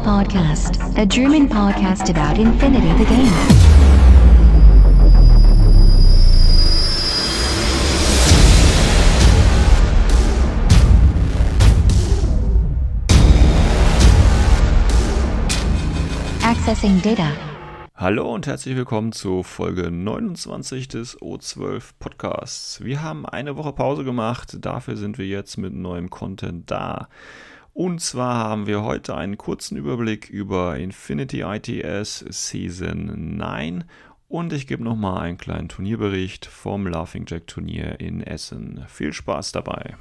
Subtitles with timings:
[0.00, 3.32] to the O12 Podcast, a German podcast about Infinity the Game.
[16.42, 17.32] Accessing data.
[17.96, 22.82] Hallo und herzlich willkommen zu Folge 29 des O12 Podcasts.
[22.82, 27.08] Wir haben eine Woche Pause gemacht, dafür sind wir jetzt mit neuem Content da.
[27.80, 33.84] Und zwar haben wir heute einen kurzen Überblick über Infinity ITS Season 9
[34.28, 38.84] und ich gebe nochmal einen kleinen Turnierbericht vom Laughing Jack Turnier in Essen.
[38.86, 39.96] Viel Spaß dabei.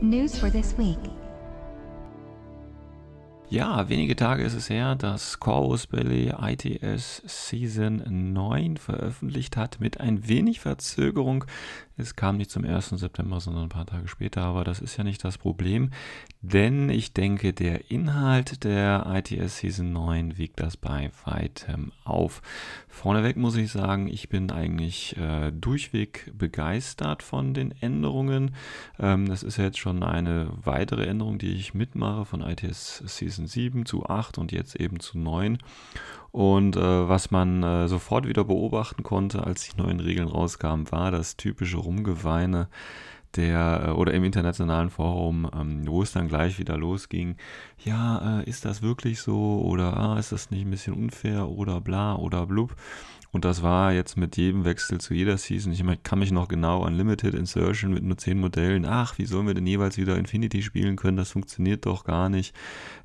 [0.00, 0.98] News for this week.
[3.48, 10.00] Ja, wenige Tage ist es her, dass Corvus Belly ITS Season 9 veröffentlicht hat mit
[10.00, 11.44] ein wenig Verzögerung.
[11.98, 12.90] Es kam nicht zum 1.
[12.90, 15.90] September, sondern ein paar Tage später, aber das ist ja nicht das Problem,
[16.42, 22.42] denn ich denke, der Inhalt der ITS Season 9 wiegt das bei weitem auf.
[22.96, 28.54] Vorneweg muss ich sagen, ich bin eigentlich äh, durchweg begeistert von den Änderungen.
[28.98, 33.84] Ähm, das ist jetzt schon eine weitere Änderung, die ich mitmache von ITS Season 7
[33.84, 35.58] zu 8 und jetzt eben zu 9.
[36.32, 41.10] Und äh, was man äh, sofort wieder beobachten konnte, als die neuen Regeln rauskamen, war
[41.10, 42.68] das typische Rumgeweine
[43.36, 47.36] der äh, oder im internationalen Forum, ähm, wo es dann gleich wieder losging.
[47.84, 51.80] Ja, äh, ist das wirklich so oder ah, ist das nicht ein bisschen unfair oder
[51.80, 52.74] bla oder blub?
[53.36, 55.70] Und das war jetzt mit jedem Wechsel zu jeder Season.
[55.70, 58.86] Ich kann mich noch genau an Limited Insertion mit nur 10 Modellen.
[58.86, 61.18] Ach, wie sollen wir denn jeweils wieder Infinity spielen können?
[61.18, 62.54] Das funktioniert doch gar nicht.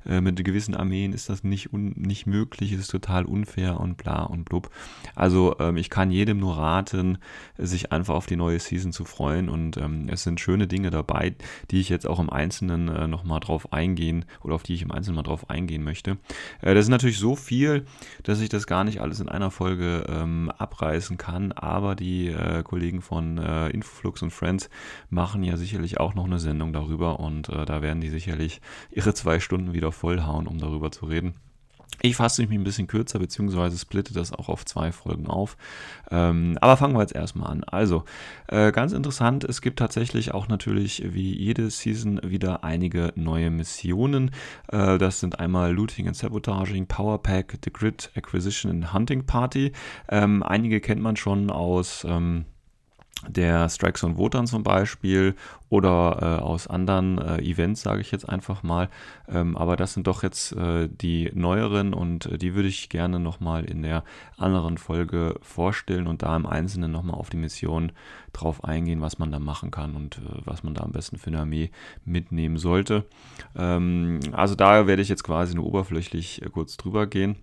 [0.06, 2.72] Äh, mit gewissen Armeen ist das nicht, nicht möglich.
[2.72, 4.70] Es ist total unfair und bla und blub.
[5.14, 7.18] Also ähm, ich kann jedem nur raten,
[7.58, 9.50] sich einfach auf die neue Season zu freuen.
[9.50, 11.34] Und ähm, es sind schöne Dinge dabei,
[11.70, 14.92] die ich jetzt auch im Einzelnen äh, nochmal drauf eingehen oder auf die ich im
[14.92, 16.16] Einzelnen mal drauf eingehen möchte.
[16.62, 17.84] Äh, das ist natürlich so viel,
[18.22, 21.52] dass ich das gar nicht alles in einer Folge äh, ähm, abreißen kann.
[21.52, 24.70] Aber die äh, Kollegen von äh, Infoflux und Friends
[25.10, 28.60] machen ja sicherlich auch noch eine Sendung darüber und äh, da werden die sicherlich
[28.90, 31.34] ihre zwei Stunden wieder vollhauen, um darüber zu reden.
[32.04, 35.56] Ich fasse mich ein bisschen kürzer, beziehungsweise splitte das auch auf zwei Folgen auf.
[36.10, 37.62] Ähm, aber fangen wir jetzt erstmal an.
[37.62, 38.04] Also,
[38.48, 44.32] äh, ganz interessant, es gibt tatsächlich auch natürlich wie jede Season wieder einige neue Missionen.
[44.66, 49.70] Äh, das sind einmal Looting and Sabotaging, Power Pack, The Grid, Acquisition and Hunting Party.
[50.08, 52.04] Ähm, einige kennt man schon aus.
[52.04, 52.46] Ähm,
[53.28, 55.34] der Strikes und Wotan zum Beispiel
[55.68, 58.88] oder äh, aus anderen äh, Events, sage ich jetzt einfach mal.
[59.28, 63.18] Ähm, aber das sind doch jetzt äh, die neueren und äh, die würde ich gerne
[63.18, 64.04] nochmal in der
[64.36, 67.92] anderen Folge vorstellen und da im Einzelnen nochmal auf die Mission
[68.32, 71.28] drauf eingehen, was man da machen kann und äh, was man da am besten für
[71.28, 71.70] eine Armee
[72.04, 73.04] mitnehmen sollte.
[73.56, 77.36] Ähm, also da werde ich jetzt quasi nur oberflächlich äh, kurz drüber gehen.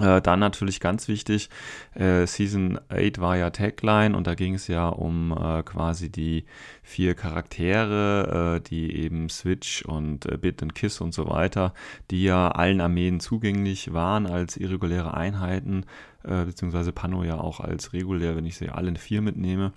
[0.00, 1.50] Äh, dann natürlich ganz wichtig,
[1.94, 6.46] äh, Season 8 war ja Tagline und da ging es ja um äh, quasi die
[6.82, 11.74] vier Charaktere, äh, die eben Switch und äh, Bit und Kiss und so weiter,
[12.10, 15.84] die ja allen Armeen zugänglich waren als irreguläre Einheiten,
[16.24, 19.72] äh, beziehungsweise Pano ja auch als regulär, wenn ich sie alle vier mitnehme.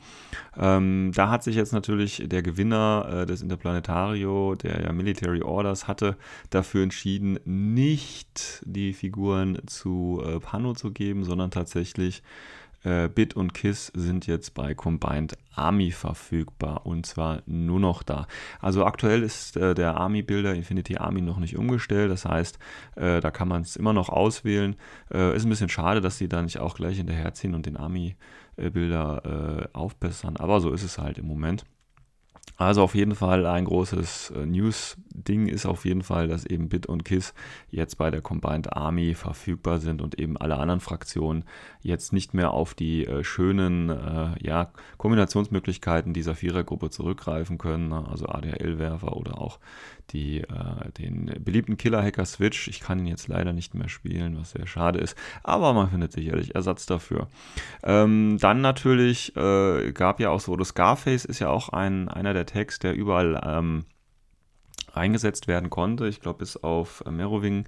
[0.57, 5.87] Ähm, da hat sich jetzt natürlich der Gewinner äh, des Interplanetario, der ja Military Orders
[5.87, 6.17] hatte,
[6.49, 12.23] dafür entschieden, nicht die Figuren zu äh, Pano zu geben, sondern tatsächlich
[12.85, 18.27] äh, Bit und KISS sind jetzt bei Combined Army verfügbar und zwar nur noch da.
[18.61, 22.59] Also aktuell ist äh, der Army Builder Infinity Army noch nicht umgestellt, das heißt,
[22.95, 24.75] äh, da kann man es immer noch auswählen.
[25.13, 28.15] Äh, ist ein bisschen schade, dass sie da nicht auch gleich hinterherziehen und den Army
[28.55, 31.65] Bilder äh, aufbessern, aber so ist es halt im Moment.
[32.57, 36.85] Also auf jeden Fall ein großes äh, News-Ding ist auf jeden Fall, dass eben Bit
[36.85, 37.33] und KISS
[37.69, 41.43] jetzt bei der Combined Army verfügbar sind und eben alle anderen Fraktionen
[41.81, 48.05] jetzt nicht mehr auf die äh, schönen äh, ja, Kombinationsmöglichkeiten dieser Vierergruppe zurückgreifen können, ne?
[48.09, 49.59] also ADHL-Werfer oder auch
[50.11, 52.67] die, äh, den beliebten Killer-Hacker Switch.
[52.67, 56.11] Ich kann ihn jetzt leider nicht mehr spielen, was sehr schade ist, aber man findet
[56.11, 57.27] sicherlich Ersatz dafür.
[57.83, 62.33] Ähm, dann natürlich äh, gab ja auch so, das Scarface ist ja auch ein, einer
[62.33, 63.85] der Tags, der überall ähm,
[64.97, 66.07] eingesetzt werden konnte.
[66.07, 67.65] Ich glaube, bis auf Merowing.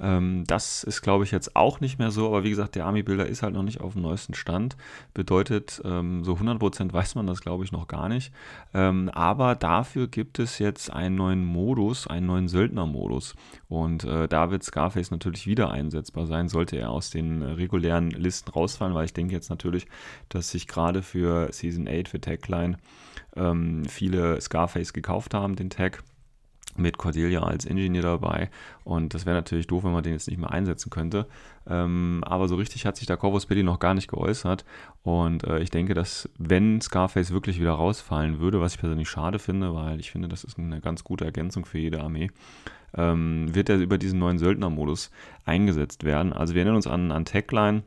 [0.00, 2.26] Ähm, das ist, glaube ich, jetzt auch nicht mehr so.
[2.26, 4.76] Aber wie gesagt, der Army-Builder ist halt noch nicht auf dem neuesten Stand.
[5.14, 8.32] Bedeutet, ähm, so 100% weiß man das, glaube ich, noch gar nicht.
[8.74, 13.34] Ähm, aber dafür gibt es jetzt einen neuen Modus, einen neuen Söldner-Modus.
[13.68, 18.10] Und äh, da wird Scarface natürlich wieder einsetzbar sein, sollte er aus den äh, regulären
[18.10, 19.86] Listen rausfallen, weil ich denke jetzt natürlich,
[20.28, 22.76] dass sich gerade für Season 8, für Tagline,
[23.36, 26.02] ähm, viele Scarface gekauft haben, den Tag
[26.78, 28.50] mit Cordelia als Ingenieur dabei.
[28.84, 31.26] Und das wäre natürlich doof, wenn man den jetzt nicht mehr einsetzen könnte.
[31.68, 34.64] Ähm, aber so richtig hat sich da Corvus Belli noch gar nicht geäußert.
[35.02, 39.38] Und äh, ich denke, dass wenn Scarface wirklich wieder rausfallen würde, was ich persönlich schade
[39.38, 42.30] finde, weil ich finde, das ist eine ganz gute Ergänzung für jede Armee,
[42.96, 45.10] ähm, wird er über diesen neuen Söldnermodus
[45.44, 46.32] eingesetzt werden.
[46.32, 47.82] Also wir erinnern uns an, an Techline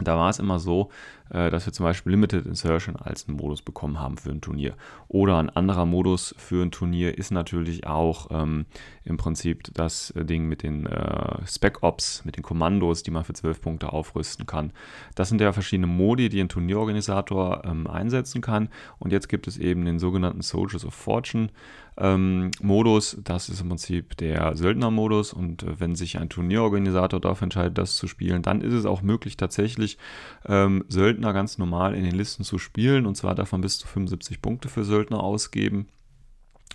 [0.00, 0.90] da war es immer so,
[1.30, 4.74] äh, dass wir zum Beispiel Limited Insertion als einen Modus bekommen haben für ein Turnier.
[5.08, 8.66] Oder ein anderer Modus für ein Turnier ist natürlich auch ähm,
[9.04, 13.32] im Prinzip das Ding mit den äh, Spec Ops, mit den Kommandos, die man für
[13.32, 14.72] 12 Punkte aufrüsten kann.
[15.14, 18.68] Das sind ja verschiedene Modi, die ein Turnierorganisator ähm, einsetzen kann.
[18.98, 21.48] Und jetzt gibt es eben den sogenannten Soldiers of Fortune
[21.96, 23.18] ähm, Modus.
[23.22, 25.32] Das ist im Prinzip der Söldnermodus.
[25.32, 29.02] Und äh, wenn sich ein Turnierorganisator dafür entscheidet, das zu spielen, dann ist es auch
[29.02, 29.98] möglich, tatsächlich
[30.46, 33.06] ähm, Söldner ganz normal in den Listen zu spielen.
[33.06, 35.88] Und zwar man bis zu 75 Punkte für Söldner ausgeben.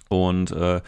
[0.10, 0.82] Und äh,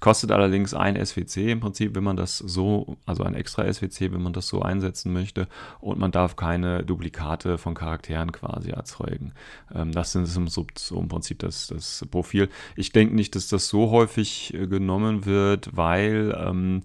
[0.00, 4.22] kostet allerdings ein SWC im Prinzip, wenn man das so, also ein extra SWC, wenn
[4.22, 5.48] man das so einsetzen möchte.
[5.80, 9.32] Und man darf keine Duplikate von Charakteren quasi erzeugen.
[9.74, 12.48] Ähm, das ist im, so im Prinzip das, das Profil.
[12.74, 16.82] Ich denke nicht, dass das so häufig äh, genommen wird, weil ähm,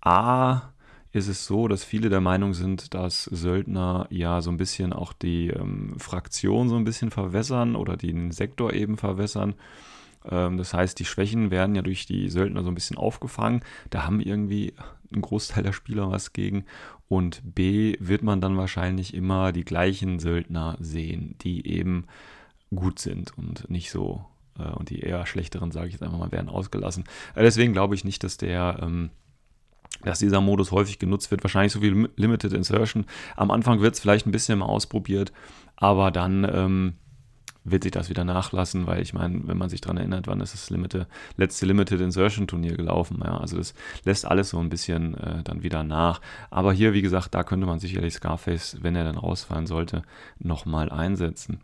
[0.00, 0.72] A
[1.12, 5.12] ist es so, dass viele der Meinung sind, dass Söldner ja so ein bisschen auch
[5.14, 9.54] die ähm, Fraktion so ein bisschen verwässern oder den Sektor eben verwässern.
[10.30, 13.62] Ähm, das heißt, die Schwächen werden ja durch die Söldner so ein bisschen aufgefangen.
[13.90, 14.74] Da haben irgendwie
[15.14, 16.64] ein Großteil der Spieler was gegen.
[17.08, 22.06] Und B wird man dann wahrscheinlich immer die gleichen Söldner sehen, die eben
[22.74, 24.24] gut sind und nicht so.
[24.58, 27.04] Äh, und die eher schlechteren, sage ich jetzt einfach mal, werden ausgelassen.
[27.34, 28.78] Äh, deswegen glaube ich nicht, dass der.
[28.82, 29.10] Ähm,
[30.02, 31.42] dass dieser Modus häufig genutzt wird.
[31.42, 33.06] Wahrscheinlich so wie Limited Insertion.
[33.34, 35.32] Am Anfang wird es vielleicht ein bisschen mal ausprobiert,
[35.74, 36.94] aber dann ähm,
[37.70, 40.54] wird sich das wieder nachlassen, weil ich meine, wenn man sich daran erinnert, wann ist
[40.54, 43.74] das Limited, letzte Limited Insertion Turnier gelaufen, ja, also das
[44.04, 46.20] lässt alles so ein bisschen äh, dann wieder nach.
[46.50, 50.02] Aber hier, wie gesagt, da könnte man sicherlich Scarface, wenn er dann rausfallen sollte,
[50.38, 51.60] nochmal einsetzen.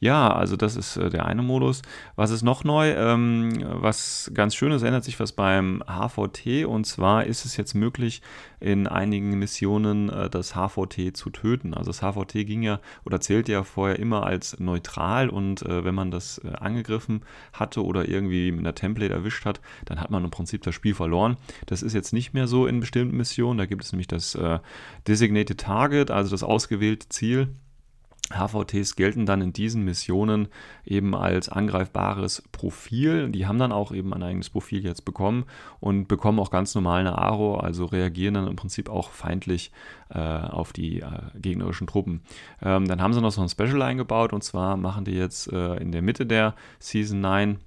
[0.00, 1.82] Ja, also das ist äh, der eine Modus.
[2.16, 2.90] Was ist noch neu?
[2.90, 7.74] Ähm, was ganz schön ist, ändert sich was beim HVT und zwar ist es jetzt
[7.74, 8.22] möglich,
[8.60, 11.74] in einigen Missionen äh, das HVT zu töten.
[11.74, 15.94] Also das HVT ging ja oder zählt ja vorher immer als neutral und äh, wenn
[15.94, 20.24] man das äh, angegriffen hatte oder irgendwie mit einer Template erwischt hat, dann hat man
[20.24, 21.36] im Prinzip das Spiel verloren.
[21.66, 23.58] Das ist jetzt nicht mehr so in bestimmten Missionen.
[23.58, 24.58] Da gibt es nämlich das äh,
[25.06, 27.48] Designated Target, also das ausgewählte Ziel.
[28.30, 30.48] HVTs gelten dann in diesen Missionen
[30.84, 33.30] eben als angreifbares Profil.
[33.30, 35.44] Die haben dann auch eben ein eigenes Profil jetzt bekommen
[35.80, 39.72] und bekommen auch ganz normal eine Aro, also reagieren dann im Prinzip auch feindlich
[40.08, 42.22] äh, auf die äh, gegnerischen Truppen.
[42.62, 45.76] Ähm, dann haben sie noch so ein Special eingebaut und zwar machen die jetzt äh,
[45.76, 47.58] in der Mitte der Season 9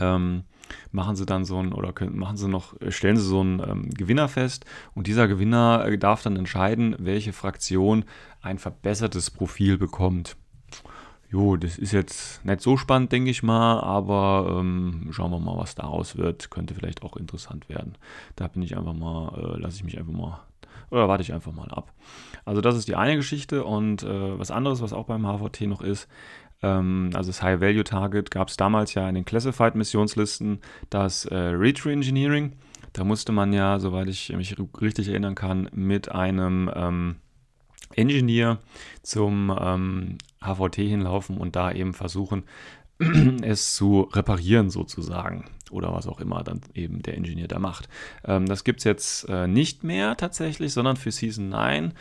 [0.00, 0.42] ähm,
[0.92, 3.90] machen sie dann so ein oder können, machen sie noch, stellen sie so einen ähm,
[3.90, 4.64] Gewinner fest
[4.94, 8.04] und dieser Gewinner äh, darf dann entscheiden, welche Fraktion
[8.40, 10.36] ein verbessertes Profil bekommt.
[11.28, 15.56] Jo, das ist jetzt nicht so spannend, denke ich mal, aber ähm, schauen wir mal,
[15.56, 16.50] was daraus wird.
[16.50, 17.96] Könnte vielleicht auch interessant werden.
[18.36, 20.40] Da bin ich einfach mal, äh, lasse ich mich einfach mal,
[20.90, 21.92] oder warte ich einfach mal ab.
[22.44, 25.82] Also das ist die eine Geschichte und äh, was anderes, was auch beim HVT noch
[25.82, 26.08] ist,
[26.62, 30.60] ähm, also das High Value Target, gab es damals ja in den Classified Missionslisten
[30.90, 32.52] das äh, Retro Engineering.
[32.92, 37.16] Da musste man ja, soweit ich mich richtig erinnern kann, mit einem ähm,
[37.94, 38.58] Engineer
[39.02, 42.44] zum ähm, HVT hinlaufen und da eben versuchen,
[43.42, 47.88] es zu reparieren sozusagen oder was auch immer dann eben der Ingenieur da macht.
[48.24, 51.92] Ähm, das gibt es jetzt äh, nicht mehr tatsächlich, sondern für Season 9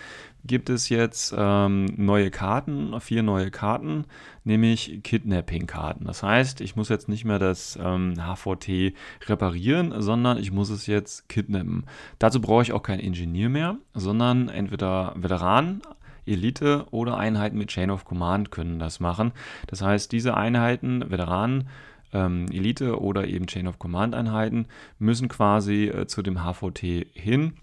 [0.46, 4.06] gibt es jetzt ähm, neue Karten, vier neue Karten,
[4.44, 6.06] nämlich Kidnapping-Karten.
[6.06, 8.94] Das heißt, ich muss jetzt nicht mehr das ähm, HVT
[9.28, 11.86] reparieren, sondern ich muss es jetzt kidnappen.
[12.20, 15.82] Dazu brauche ich auch keinen Ingenieur mehr, sondern entweder Veteranen,
[16.26, 19.32] Elite oder Einheiten mit Chain of Command können das machen.
[19.68, 21.70] Das heißt, diese Einheiten, Veteranen,
[22.14, 27.54] ähm, Elite oder eben Chain of Command Einheiten müssen quasi äh, zu dem HVT hin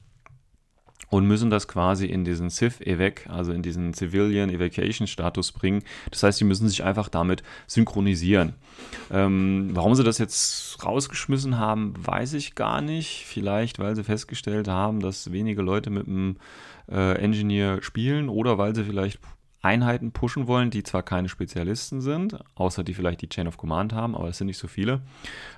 [1.09, 5.83] und müssen das quasi in diesen Civ Evac, also in diesen Civilian Evacuation Status bringen.
[6.11, 8.55] Das heißt, sie müssen sich einfach damit synchronisieren.
[9.11, 13.25] Ähm, warum sie das jetzt rausgeschmissen haben, weiß ich gar nicht.
[13.27, 16.37] Vielleicht, weil sie festgestellt haben, dass wenige Leute mit dem
[16.91, 19.21] äh, Engineer spielen oder weil sie vielleicht
[19.63, 23.93] Einheiten pushen wollen, die zwar keine Spezialisten sind, außer die vielleicht die Chain of Command
[23.93, 25.01] haben, aber es sind nicht so viele,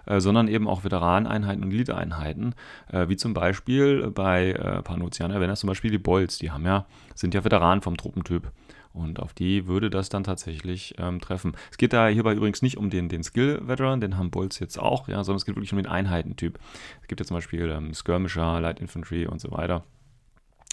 [0.07, 2.55] äh, sondern eben auch Veteraneneinheiten und Elite-Einheiten,
[2.93, 6.67] äh, wie zum Beispiel bei äh, Panozianer, wenn das zum Beispiel die Bolts, die haben
[6.67, 8.53] ja, sind ja Veteranen vom Truppentyp.
[8.93, 11.57] Und auf die würde das dann tatsächlich ähm, treffen.
[11.73, 15.09] Es geht da hierbei übrigens nicht um den, den Skill-Veteran, den haben Bolts jetzt auch,
[15.09, 16.61] ja, sondern es geht wirklich um den Einheitentyp.
[17.03, 19.83] Es gibt ja zum Beispiel ähm, Skirmisher, Light Infantry und so weiter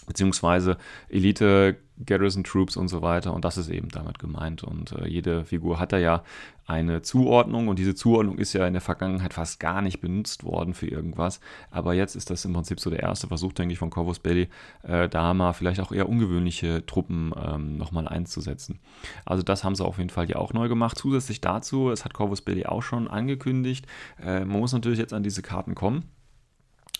[0.06, 0.76] beziehungsweise
[1.08, 3.32] Elite, Garrison Troops und so weiter.
[3.32, 4.62] Und das ist eben damit gemeint.
[4.62, 6.22] Und äh, jede Figur hat da ja
[6.66, 10.74] eine Zuordnung und diese Zuordnung ist ja in der Vergangenheit fast gar nicht benutzt worden
[10.74, 11.40] für irgendwas.
[11.70, 14.48] Aber jetzt ist das im Prinzip so der erste Versuch, denke ich, von Corvus Belli,
[14.82, 18.78] äh, da mal vielleicht auch eher ungewöhnliche Truppen ähm, nochmal einzusetzen.
[19.24, 20.96] Also das haben sie auf jeden Fall ja auch neu gemacht.
[20.96, 23.86] Zusätzlich dazu, es hat Corvus Belli auch schon angekündigt,
[24.22, 26.04] äh, man muss natürlich jetzt an diese Karten kommen.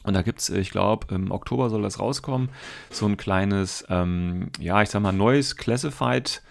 [0.04, 2.48] Und da gibt es, ich glaube, im Oktober soll das rauskommen,
[2.90, 6.42] so ein kleines, ähm, ja, ich sag mal, neues Classified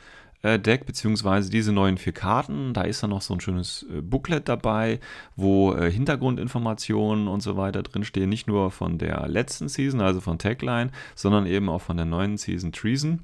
[0.44, 2.74] äh, Deck, beziehungsweise diese neuen vier Karten.
[2.74, 5.00] Da ist dann noch so ein schönes äh, Booklet dabei,
[5.36, 8.30] wo äh, Hintergrundinformationen und so weiter drinstehen.
[8.30, 12.38] Nicht nur von der letzten Season, also von Tagline, sondern eben auch von der neuen
[12.38, 13.22] Season Treason.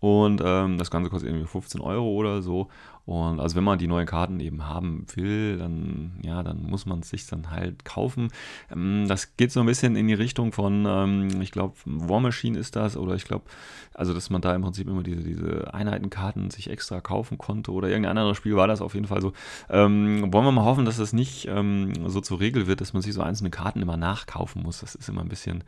[0.00, 2.68] Und ähm, das Ganze kostet irgendwie 15 Euro oder so.
[3.06, 7.00] Und also wenn man die neuen Karten eben haben will, dann, ja, dann muss man
[7.00, 8.28] es sich dann halt kaufen.
[8.70, 12.58] Ähm, das geht so ein bisschen in die Richtung von, ähm, ich glaube, War Machine
[12.58, 13.44] ist das, oder ich glaube,
[13.92, 17.88] also dass man da im Prinzip immer diese, diese Einheitenkarten sich extra kaufen konnte oder
[17.88, 19.32] irgendein anderes Spiel war das auf jeden Fall so.
[19.68, 23.02] Ähm, wollen wir mal hoffen, dass das nicht ähm, so zur Regel wird, dass man
[23.02, 24.80] sich so einzelne Karten immer nachkaufen muss.
[24.80, 25.62] Das ist immer ein bisschen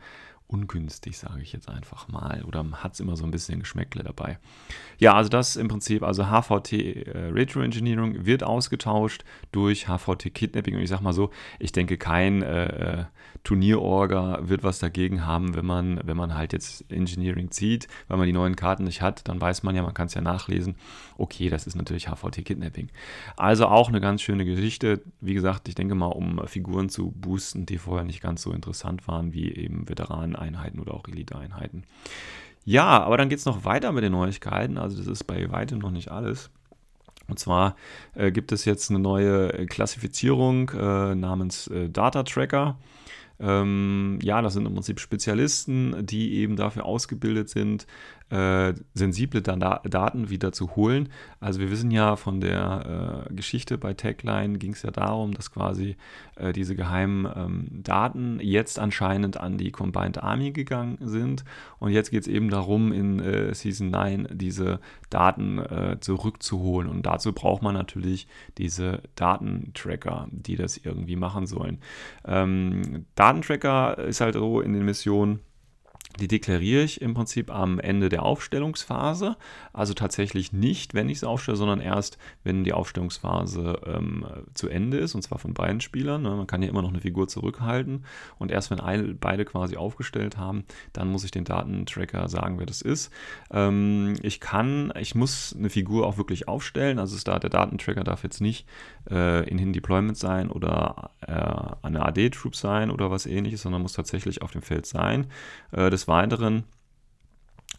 [0.47, 2.43] ungünstig, sage ich jetzt einfach mal.
[2.43, 4.39] Oder hat es immer so ein bisschen Geschmäckle dabei.
[4.97, 10.75] Ja, also das im Prinzip, also HVT äh, Retro Engineering wird ausgetauscht durch HVT Kidnapping.
[10.75, 12.65] Und ich sage mal so, ich denke, kein äh,
[13.01, 13.05] äh,
[13.43, 18.25] Turnierorga wird was dagegen haben, wenn man, wenn man halt jetzt Engineering zieht, weil man
[18.25, 20.75] die neuen Karten nicht hat, dann weiß man ja, man kann es ja nachlesen.
[21.17, 22.89] Okay, das ist natürlich HVT Kidnapping.
[23.35, 25.01] Also auch eine ganz schöne Geschichte.
[25.19, 29.07] Wie gesagt, ich denke mal, um Figuren zu boosten, die vorher nicht ganz so interessant
[29.07, 29.85] waren, wie eben
[30.37, 31.83] Veteraneneinheiten oder auch Elite-Einheiten.
[32.65, 34.77] Ja, aber dann geht es noch weiter mit den Neuigkeiten.
[34.77, 36.49] Also das ist bei weitem noch nicht alles.
[37.27, 37.75] Und zwar
[38.13, 42.77] äh, gibt es jetzt eine neue Klassifizierung äh, namens äh, Data Tracker.
[43.39, 47.85] Ähm, ja, das sind im Prinzip Spezialisten, die eben dafür ausgebildet sind,
[48.29, 51.09] äh, sensible da Daten wieder zu holen.
[51.39, 55.51] Also wir wissen ja von der äh, Geschichte bei Tagline ging es ja darum, dass
[55.51, 55.95] quasi
[56.35, 61.45] äh, diese geheimen ähm, Daten jetzt anscheinend an die Combined Army gegangen sind.
[61.79, 66.89] Und jetzt geht es eben darum, in äh, Season 9 diese Daten äh, zurückzuholen.
[66.89, 68.27] Und dazu braucht man natürlich
[68.57, 71.79] diese Datentracker, die das irgendwie machen sollen.
[72.25, 75.41] Ähm, Datentracker ist halt so in den Missionen,
[76.19, 79.37] die deklariere ich im Prinzip am Ende der Aufstellungsphase.
[79.73, 84.97] Also tatsächlich nicht, wenn ich sie aufstelle, sondern erst, wenn die Aufstellungsphase ähm, zu Ende
[84.97, 86.23] ist, und zwar von beiden Spielern.
[86.23, 86.31] Ne?
[86.31, 88.05] Man kann ja immer noch eine Figur zurückhalten.
[88.39, 92.65] Und erst wenn eine, beide quasi aufgestellt haben, dann muss ich den Datentracker sagen, wer
[92.65, 93.11] das ist.
[93.51, 96.99] Ähm, ich kann, ich muss eine Figur auch wirklich aufstellen.
[96.99, 98.65] Also da, der Datentracker darf jetzt nicht
[99.09, 103.93] äh, in Hidden Deployment sein oder äh, eine AD-Troop sein oder was ähnliches, sondern muss
[103.93, 105.27] tatsächlich auf dem Feld sein.
[105.71, 106.63] Äh, des Weiteren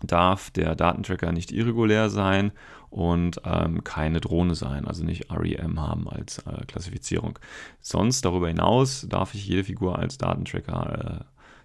[0.02, 2.52] darf der Datentracker nicht irregulär sein
[2.90, 7.38] und ähm, keine Drohne sein, also nicht REM haben als äh, Klassifizierung.
[7.80, 11.24] Sonst darüber hinaus darf ich jede Figur als Datentracker äh,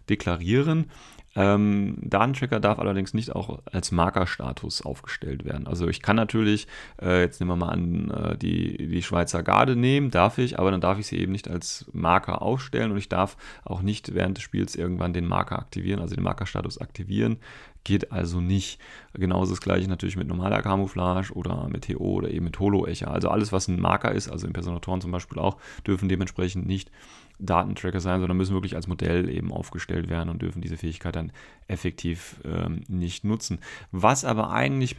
[0.10, 0.90] deklarieren.
[1.36, 5.66] Ähm, Datentracker darf allerdings nicht auch als Markerstatus aufgestellt werden.
[5.66, 6.68] Also ich kann natürlich,
[7.02, 10.70] äh, jetzt nehmen wir mal an, äh, die, die Schweizer Garde nehmen, darf ich, aber
[10.70, 13.36] dann darf ich sie eben nicht als Marker aufstellen und ich darf
[13.66, 17.38] auch nicht während des Spiels irgendwann den Marker aktivieren, also den Markerstatus aktivieren.
[17.84, 18.80] Geht also nicht.
[19.14, 23.12] Genauso das gleiche natürlich mit normaler Camouflage oder mit TO oder eben mit Holo-Echer.
[23.12, 26.92] Also alles, was ein Marker ist, also Impersonatoren zum Beispiel auch, dürfen dementsprechend nicht
[27.40, 31.32] Datentracker sein, sondern müssen wirklich als Modell eben aufgestellt werden und dürfen diese Fähigkeit dann
[31.68, 33.60] effektiv ähm, nicht nutzen.
[33.92, 34.96] Was aber eigentlich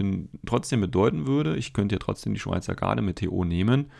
[0.46, 3.90] trotzdem bedeuten würde, ich könnte ja trotzdem die Schweizer Garde mit TO nehmen.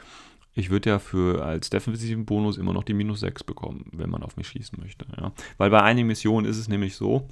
[0.55, 4.23] Ich würde ja für als defensiven Bonus immer noch die minus 6 bekommen, wenn man
[4.23, 5.07] auf mich schießen möchte.
[5.17, 5.33] Ja.
[5.57, 7.29] Weil bei einigen Missionen ist es nämlich so,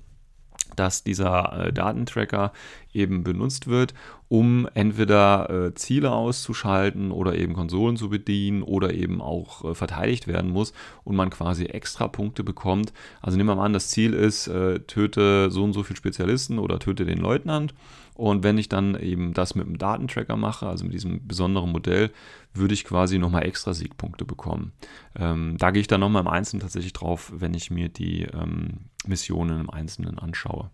[0.76, 2.52] dass dieser äh, Datentracker
[2.92, 3.94] eben benutzt wird,
[4.28, 10.26] um entweder äh, Ziele auszuschalten oder eben Konsolen zu bedienen oder eben auch äh, verteidigt
[10.26, 10.72] werden muss
[11.04, 12.92] und man quasi extra Punkte bekommt.
[13.20, 16.58] Also nehmen wir mal an, das Ziel ist, äh, töte so und so viele Spezialisten
[16.58, 17.74] oder töte den Leutnant
[18.14, 22.10] und wenn ich dann eben das mit dem Datentracker mache, also mit diesem besonderen Modell,
[22.52, 24.72] würde ich quasi nochmal extra Siegpunkte bekommen.
[25.16, 28.90] Ähm, da gehe ich dann nochmal im Einzelnen tatsächlich drauf, wenn ich mir die ähm,
[29.06, 30.70] Missionen im Einzelnen anschaue.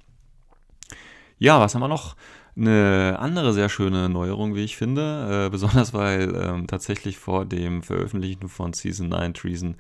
[1.39, 2.17] Ja, was haben wir noch?
[2.57, 7.85] Eine andere sehr schöne Neuerung, wie ich finde, äh, besonders weil ähm, tatsächlich vor dem
[7.85, 9.77] Veröffentlichen von Season 9 Treason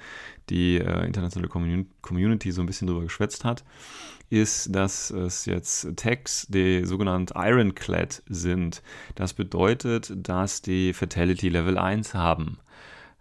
[0.49, 3.65] die äh, internationale Commun Community so ein bisschen drüber geschwätzt hat,
[4.31, 8.83] ist, dass es jetzt Tags, die sogenannt Ironclad sind.
[9.17, 12.59] Das bedeutet, dass die Fatality Level 1 haben.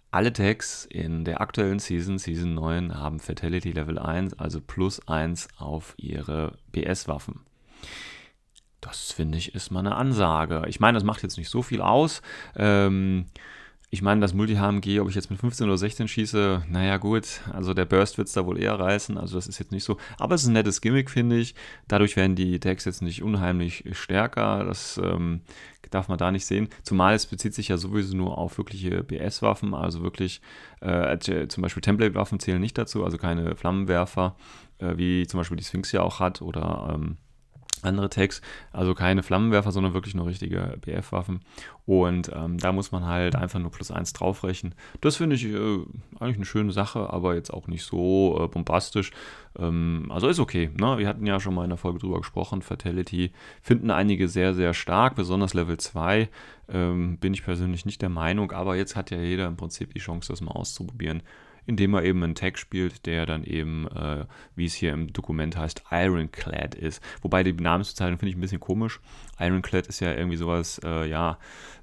[0.10, 5.50] Alle Tags in der aktuellen Season, Season 9, haben Fatality Level 1, also plus 1
[5.58, 7.42] auf ihre BS-Waffen.
[8.80, 10.64] Das finde ich ist mal eine Ansage.
[10.68, 12.22] Ich meine, das macht jetzt nicht so viel aus.
[12.56, 13.26] Ähm,
[13.90, 17.74] ich meine, das Multi-HMG, ob ich jetzt mit 15 oder 16 schieße, naja gut, also
[17.74, 19.98] der Burst wird es da wohl eher reißen, also das ist jetzt nicht so.
[20.20, 21.56] Aber es ist ein nettes Gimmick, finde ich.
[21.88, 25.40] Dadurch werden die Tags jetzt nicht unheimlich stärker, das ähm,
[25.90, 26.68] darf man da nicht sehen.
[26.84, 30.42] Zumal es bezieht sich ja sowieso nur auf wirkliche BS-Waffen, also wirklich,
[30.82, 31.18] äh,
[31.48, 34.36] zum Beispiel Template-Waffen zählen nicht dazu, also keine Flammenwerfer,
[34.80, 36.94] äh, wie zum Beispiel die Sphinx ja auch hat oder...
[36.94, 37.18] Ähm,
[37.84, 38.42] andere Tags,
[38.72, 41.42] also keine Flammenwerfer, sondern wirklich nur richtige BF-Waffen.
[41.86, 44.76] Und ähm, da muss man halt einfach nur plus eins draufrechnen.
[45.02, 45.80] Das finde ich äh,
[46.20, 49.12] eigentlich eine schöne Sache, aber jetzt auch nicht so äh, bombastisch.
[49.58, 50.70] Ähm, also ist okay.
[50.80, 50.98] Ne?
[50.98, 52.62] Wir hatten ja schon mal in der Folge drüber gesprochen.
[52.62, 53.32] Fatality
[53.62, 56.30] finden einige sehr, sehr stark, besonders Level 2.
[56.70, 60.00] Ähm, bin ich persönlich nicht der Meinung, aber jetzt hat ja jeder im Prinzip die
[60.00, 61.24] Chance, das mal auszuprobieren
[61.68, 65.56] indem er eben einen Tag spielt, der dann eben, äh, wie es hier im Dokument
[65.56, 67.04] heißt, Ironclad ist.
[67.22, 69.00] Wobei die Namensbezeichnung finde ich ein bisschen komisch.
[69.40, 71.38] Ironclad ist ja irgendwie sowas, äh, ja,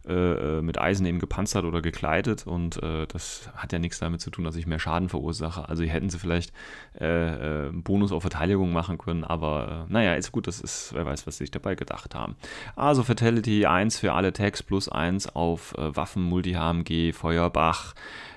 [0.06, 4.20] äh, äh, mit Eisen eben gepanzert oder gekleidet und äh, das hat ja nichts damit
[4.20, 5.66] zu tun, dass ich mehr Schaden verursache.
[5.66, 6.52] Also hier hätten sie vielleicht
[6.92, 11.26] äh, einen Bonus auf Verteidigung machen können, aber naja, ist gut, das ist, wer weiß,
[11.26, 12.36] was sie sich dabei gedacht haben.
[12.76, 17.94] Also Fatality 1 für alle Tags plus 1 auf Waffen, Multi-HMG, Feuerbach,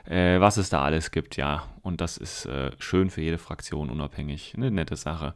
[0.09, 1.63] äh, was es da alles gibt, ja.
[1.81, 4.53] Und das ist äh, schön für jede Fraktion unabhängig.
[4.55, 5.33] Eine nette Sache.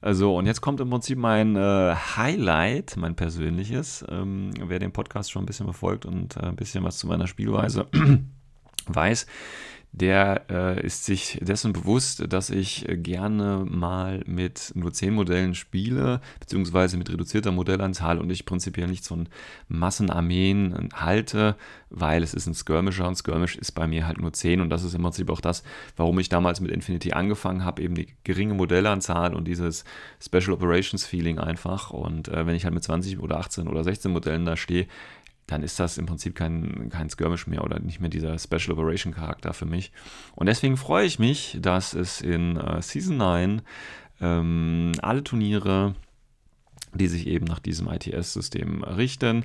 [0.00, 4.04] Also, und jetzt kommt im Prinzip mein äh, Highlight, mein persönliches.
[4.08, 7.26] Ähm, wer den Podcast schon ein bisschen verfolgt und äh, ein bisschen was zu meiner
[7.26, 7.86] Spielweise
[8.86, 9.26] weiß,
[9.92, 16.22] der äh, ist sich dessen bewusst, dass ich gerne mal mit nur 10 Modellen spiele,
[16.40, 19.28] beziehungsweise mit reduzierter Modellanzahl und ich prinzipiell nicht so ein
[19.68, 21.56] Massenarmeen halte,
[21.90, 24.82] weil es ist ein Skirmisher und Skirmish ist bei mir halt nur 10 und das
[24.82, 25.62] ist im Prinzip auch das,
[25.96, 29.84] warum ich damals mit Infinity angefangen habe, eben die geringe Modellanzahl und dieses
[30.20, 31.90] Special Operations Feeling einfach.
[31.90, 34.86] Und äh, wenn ich halt mit 20 oder 18 oder 16 Modellen da stehe,
[35.46, 39.12] dann ist das im Prinzip kein, kein Skirmish mehr oder nicht mehr dieser Special Operation
[39.12, 39.92] Charakter für mich.
[40.34, 43.62] Und deswegen freue ich mich, dass es in äh, Season 9
[44.20, 45.94] ähm, alle Turniere
[46.94, 49.44] die sich eben nach diesem ITS-System richten,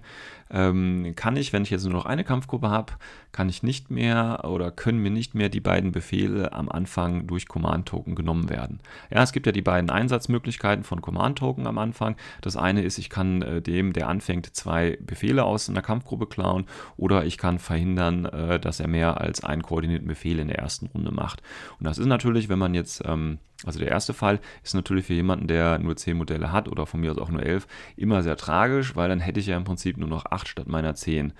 [0.52, 2.94] ähm, kann ich, wenn ich jetzt nur noch eine Kampfgruppe habe,
[3.32, 7.48] kann ich nicht mehr oder können mir nicht mehr die beiden Befehle am Anfang durch
[7.48, 8.80] Command-Token genommen werden.
[9.12, 12.16] Ja, es gibt ja die beiden Einsatzmöglichkeiten von Command-Token am Anfang.
[12.42, 16.66] Das eine ist, ich kann äh, dem, der anfängt, zwei Befehle aus einer Kampfgruppe klauen
[16.98, 20.88] oder ich kann verhindern, äh, dass er mehr als einen koordinierten Befehl in der ersten
[20.88, 21.42] Runde macht.
[21.80, 25.14] Und das ist natürlich, wenn man jetzt ähm, also der erste Fall ist natürlich für
[25.14, 28.38] jemanden, der nur 10 Modelle hat oder von mir aus auch nur 11, immer sehr
[28.38, 31.34] tragisch, weil dann hätte ich ja im Prinzip nur noch 8 statt meiner 10.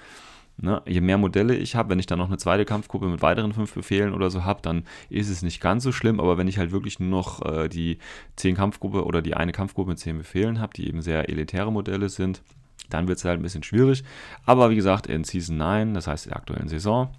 [0.60, 0.82] Ne?
[0.88, 3.74] Je mehr Modelle ich habe, wenn ich dann noch eine zweite Kampfgruppe mit weiteren 5
[3.74, 6.72] Befehlen oder so habe, dann ist es nicht ganz so schlimm, aber wenn ich halt
[6.72, 8.00] wirklich nur noch äh, die
[8.38, 12.10] 10 Kampfgruppe oder die eine Kampfgruppe mit 10 Befehlen habe, die eben sehr elitäre Modelle
[12.10, 12.42] sind,
[12.90, 14.04] dann wird es halt ein bisschen schwierig.
[14.46, 17.10] Aber wie gesagt, in Season 9, das heißt der aktuellen Saison,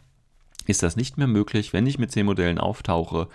[0.67, 3.29] ist das nicht mehr möglich, wenn ich mit 10 Modellen auftauche,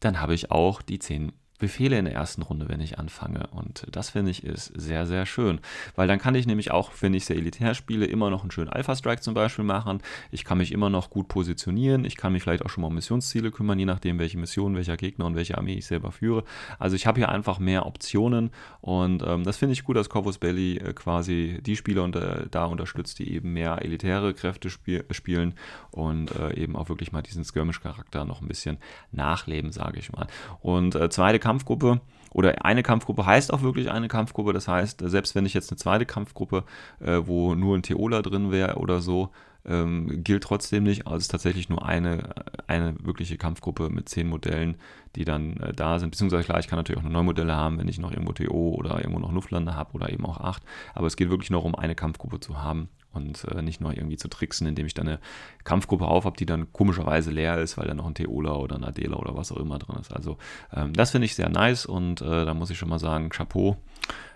[0.00, 1.32] dann habe ich auch die 10
[1.64, 3.46] Befehle in der ersten Runde, wenn ich anfange.
[3.50, 5.60] Und das finde ich ist sehr, sehr schön.
[5.96, 8.68] Weil dann kann ich nämlich auch, wenn ich sehr elitär spiele, immer noch einen schönen
[8.68, 10.00] Alpha-Strike zum Beispiel machen.
[10.30, 12.04] Ich kann mich immer noch gut positionieren.
[12.04, 14.98] Ich kann mich vielleicht auch schon mal um Missionsziele kümmern, je nachdem, welche Mission, welcher
[14.98, 16.44] Gegner und welche Armee ich selber führe.
[16.78, 18.50] Also ich habe hier einfach mehr Optionen
[18.82, 22.66] und ähm, das finde ich gut, dass Corvus Belly äh, quasi die Spieler unter, da
[22.66, 25.54] unterstützt, die eben mehr elitäre Kräfte spiel, spielen
[25.90, 28.78] und äh, eben auch wirklich mal diesen Skirmish-Charakter noch ein bisschen
[29.12, 30.26] nachleben, sage ich mal.
[30.60, 32.00] Und äh, zweite Kampfgruppe
[32.32, 34.52] oder eine Kampfgruppe heißt auch wirklich eine Kampfgruppe.
[34.52, 36.64] Das heißt, selbst wenn ich jetzt eine zweite Kampfgruppe,
[37.00, 39.30] äh, wo nur ein Theola drin wäre oder so,
[39.66, 41.06] ähm, gilt trotzdem nicht.
[41.06, 42.34] Also es ist tatsächlich nur eine,
[42.66, 44.76] eine wirkliche Kampfgruppe mit zehn Modellen,
[45.16, 46.10] die dann äh, da sind.
[46.10, 48.74] Beziehungsweise klar, ich kann natürlich auch noch neun Modelle haben, wenn ich noch irgendwo TO
[48.74, 50.62] oder irgendwo noch Luftlande habe oder eben auch acht.
[50.94, 54.16] Aber es geht wirklich nur um eine Kampfgruppe zu haben und äh, nicht nur irgendwie
[54.16, 55.20] zu tricksen, indem ich dann eine
[55.62, 58.84] Kampfgruppe auf habe, die dann komischerweise leer ist, weil da noch ein Teola oder ein
[58.84, 60.12] Adela oder was auch immer drin ist.
[60.12, 60.36] Also
[60.72, 63.76] ähm, das finde ich sehr nice und äh, da muss ich schon mal sagen, Chapeau,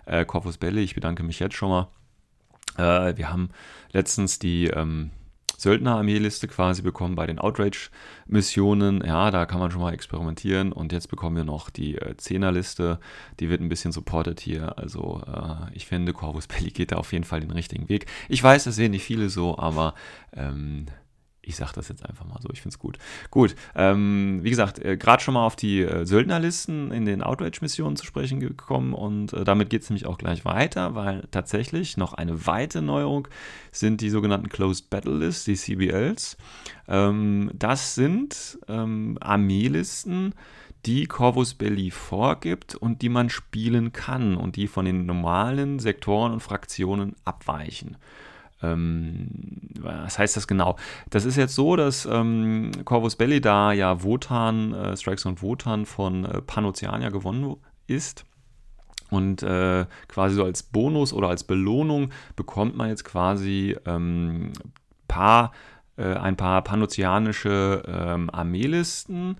[0.05, 1.87] äh, Corvus Belli, ich bedanke mich jetzt schon mal.
[2.77, 3.49] Äh, wir haben
[3.91, 5.11] letztens die ähm,
[5.59, 9.03] Söldner-Armeeliste quasi bekommen bei den Outrage-Missionen.
[9.05, 10.71] Ja, da kann man schon mal experimentieren.
[10.71, 12.99] Und jetzt bekommen wir noch die äh, Zehner-Liste.
[13.39, 14.77] Die wird ein bisschen supported hier.
[14.77, 18.05] Also äh, ich finde, Corvus Belli geht da auf jeden Fall den richtigen Weg.
[18.29, 19.93] Ich weiß, das sehen nicht viele so, aber
[20.33, 20.85] ähm,
[21.41, 22.97] ich sage das jetzt einfach mal so, ich finde es gut.
[23.31, 27.95] Gut, ähm, wie gesagt, äh, gerade schon mal auf die äh, Söldnerlisten in den Outrage-Missionen
[27.95, 32.13] zu sprechen gekommen und äh, damit geht es nämlich auch gleich weiter, weil tatsächlich noch
[32.13, 33.27] eine weitere Neuerung
[33.71, 36.37] sind die sogenannten Closed Battle Lists, die CBLs.
[36.87, 40.33] Ähm, das sind ähm, Armeelisten,
[40.85, 46.31] die Corvus Belli vorgibt und die man spielen kann und die von den normalen Sektoren
[46.31, 47.97] und Fraktionen abweichen.
[48.61, 49.27] Ähm,
[49.79, 50.75] was heißt das genau?
[51.09, 55.85] Das ist jetzt so, dass ähm, Corvus Belli da ja Wotan, äh, Strikes und Wotan
[55.85, 57.55] von äh, Panoceania gewonnen
[57.87, 58.25] ist.
[59.09, 64.53] Und äh, quasi so als Bonus oder als Belohnung bekommt man jetzt quasi ähm,
[65.07, 65.51] paar,
[65.97, 69.37] äh, ein paar panoceanische ähm, Armeelisten,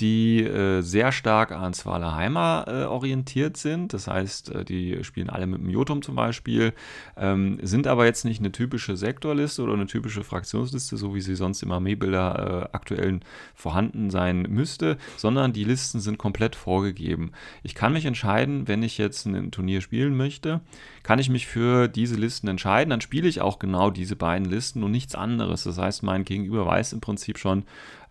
[0.00, 3.92] die äh, sehr stark an Svalaheimer äh, orientiert sind.
[3.92, 6.72] Das heißt, äh, die spielen alle mit dem Jotum zum Beispiel,
[7.16, 11.36] ähm, sind aber jetzt nicht eine typische Sektorliste oder eine typische Fraktionsliste, so wie sie
[11.36, 13.20] sonst im Armeebilder äh, aktuell
[13.54, 17.30] vorhanden sein müsste, sondern die Listen sind komplett vorgegeben.
[17.62, 20.60] Ich kann mich entscheiden, wenn ich jetzt ein Turnier spielen möchte,
[21.04, 24.82] kann ich mich für diese Listen entscheiden, dann spiele ich auch genau diese beiden Listen
[24.82, 25.62] und nichts anderes.
[25.62, 27.64] Das heißt, mein Gegenüber weiß im Prinzip schon,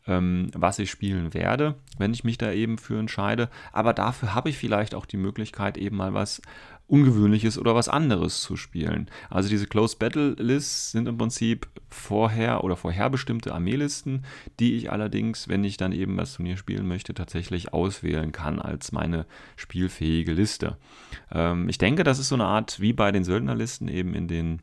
[0.07, 3.49] ähm, was ich spielen werde, wenn ich mich da eben für entscheide.
[3.71, 6.41] Aber dafür habe ich vielleicht auch die Möglichkeit, eben mal was
[6.87, 9.09] Ungewöhnliches oder was anderes zu spielen.
[9.29, 14.25] Also diese Closed Battle Lists sind im Prinzip vorher oder vorherbestimmte Armeelisten,
[14.59, 18.91] die ich allerdings, wenn ich dann eben das Turnier spielen möchte, tatsächlich auswählen kann als
[18.91, 20.77] meine spielfähige Liste.
[21.31, 24.59] Ähm, ich denke, das ist so eine Art wie bei den Söldnerlisten eben in den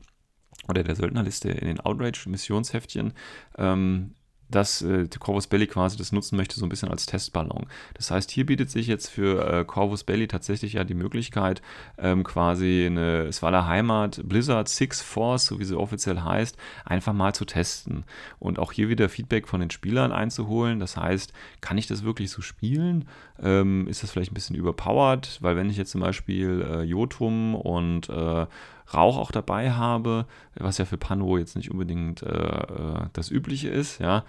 [0.68, 3.14] oder der Söldnerliste in den Outrage-Missionsheftchen.
[3.56, 4.14] Ähm,
[4.50, 7.66] dass äh, Corvus Belli quasi das nutzen möchte, so ein bisschen als Testballon.
[7.94, 11.62] Das heißt, hier bietet sich jetzt für äh, Corvus Belli tatsächlich ja die Möglichkeit,
[11.98, 17.34] ähm, quasi eine, der Heimat Blizzard Six Force, so wie sie offiziell heißt, einfach mal
[17.34, 18.04] zu testen
[18.38, 20.80] und auch hier wieder Feedback von den Spielern einzuholen.
[20.80, 23.08] Das heißt, kann ich das wirklich so spielen?
[23.42, 25.38] Ähm, ist das vielleicht ein bisschen überpowered?
[25.40, 28.46] Weil wenn ich jetzt zum Beispiel äh, Jotum und äh,
[28.94, 33.68] Rauch auch dabei habe, was ja für Pano jetzt nicht unbedingt äh, äh, das Übliche
[33.68, 34.00] ist.
[34.00, 34.24] Ja,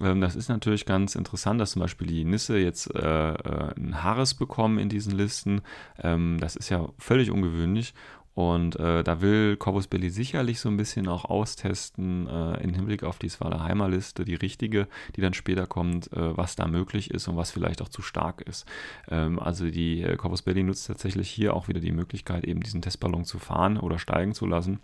[0.00, 4.02] ähm, das ist natürlich ganz interessant, dass zum Beispiel die Nisse jetzt äh, äh ein
[4.02, 5.62] Haares bekommen in diesen Listen.
[6.02, 7.94] Ähm, das ist ja völlig ungewöhnlich
[8.40, 13.02] und äh, da will Corvus Belli sicherlich so ein bisschen auch austesten äh, im Hinblick
[13.02, 17.28] auf die Svalaheimer Liste, die richtige, die dann später kommt, äh, was da möglich ist
[17.28, 18.64] und was vielleicht auch zu stark ist.
[19.10, 22.80] Ähm, also die äh, Corvus Belli nutzt tatsächlich hier auch wieder die Möglichkeit, eben diesen
[22.80, 24.80] Testballon zu fahren oder steigen zu lassen.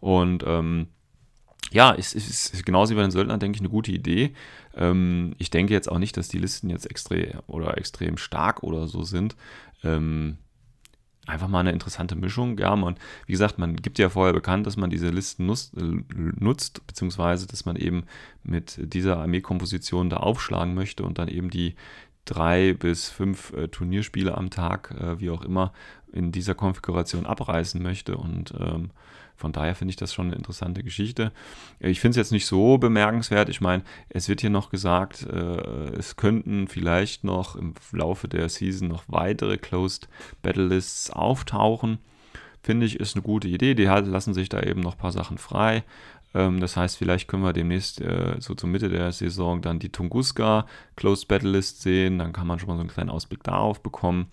[0.00, 0.86] Und ähm,
[1.72, 4.32] ja, es ist, ist, genauso wie bei den Söldnern, denke ich, eine gute Idee.
[4.74, 8.86] Ähm, ich denke jetzt auch nicht, dass die Listen jetzt extrem oder extrem stark oder
[8.86, 9.36] so sind.
[9.84, 10.38] Ähm,
[11.26, 12.58] einfach mal eine interessante Mischung.
[12.58, 16.02] Ja, man, wie gesagt, man gibt ja vorher bekannt, dass man diese Listen nutzt, äh,
[16.14, 18.04] nutzt beziehungsweise dass man eben
[18.42, 21.74] mit dieser Armeekomposition da aufschlagen möchte und dann eben die
[22.24, 25.72] drei bis fünf äh, Turnierspiele am Tag, äh, wie auch immer,
[26.12, 28.16] in dieser Konfiguration abreißen möchte.
[28.16, 28.90] Und ähm,
[29.36, 31.32] von daher finde ich das schon eine interessante Geschichte.
[31.78, 33.48] Ich finde es jetzt nicht so bemerkenswert.
[33.48, 38.48] Ich meine, es wird hier noch gesagt, äh, es könnten vielleicht noch im Laufe der
[38.48, 40.08] Season noch weitere Closed
[40.42, 41.98] Battle Lists auftauchen.
[42.62, 43.74] Finde ich, ist eine gute Idee.
[43.74, 45.84] Die lassen sich da eben noch ein paar Sachen frei.
[46.34, 49.90] Ähm, das heißt, vielleicht können wir demnächst äh, so zur Mitte der Saison dann die
[49.90, 52.18] Tunguska Closed Battle List sehen.
[52.18, 54.26] Dann kann man schon mal so einen kleinen Ausblick darauf bekommen.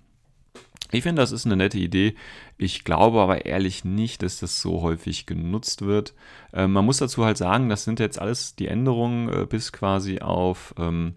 [0.91, 2.13] Ich finde, das ist eine nette Idee.
[2.57, 6.13] Ich glaube aber ehrlich nicht, dass das so häufig genutzt wird.
[6.53, 10.19] Ähm, man muss dazu halt sagen, das sind jetzt alles die Änderungen äh, bis quasi
[10.19, 11.15] auf ähm,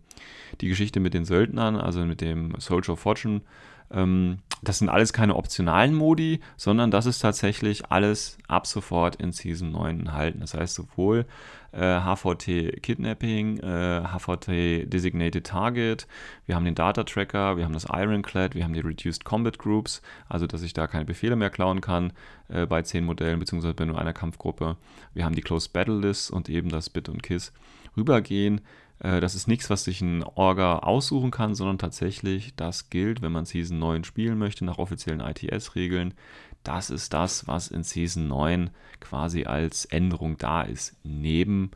[0.62, 3.42] die Geschichte mit den Söldnern, also mit dem Soldier of Fortune
[3.90, 9.32] ähm, das sind alles keine optionalen Modi, sondern das ist tatsächlich alles ab sofort in
[9.32, 10.40] Season 9 enthalten.
[10.40, 11.26] Das heißt sowohl
[11.72, 16.06] äh, HVT Kidnapping, äh, HVT Designated Target,
[16.46, 20.00] wir haben den Data Tracker, wir haben das Ironclad, wir haben die Reduced Combat Groups,
[20.28, 22.12] also dass ich da keine Befehle mehr klauen kann
[22.48, 24.76] äh, bei 10 Modellen beziehungsweise bei nur einer Kampfgruppe.
[25.12, 27.52] Wir haben die Closed Battle List und eben das Bit und Kiss
[27.96, 28.62] rübergehen.
[28.98, 33.32] Äh, das ist nichts, was sich ein Orga aussuchen kann, sondern tatsächlich, das gilt, wenn
[33.32, 36.14] man Season 9 spielen möchte, nach offiziellen ITS-Regeln.
[36.62, 40.96] Das ist das, was in Season 9 quasi als Änderung da ist.
[41.04, 41.70] Neben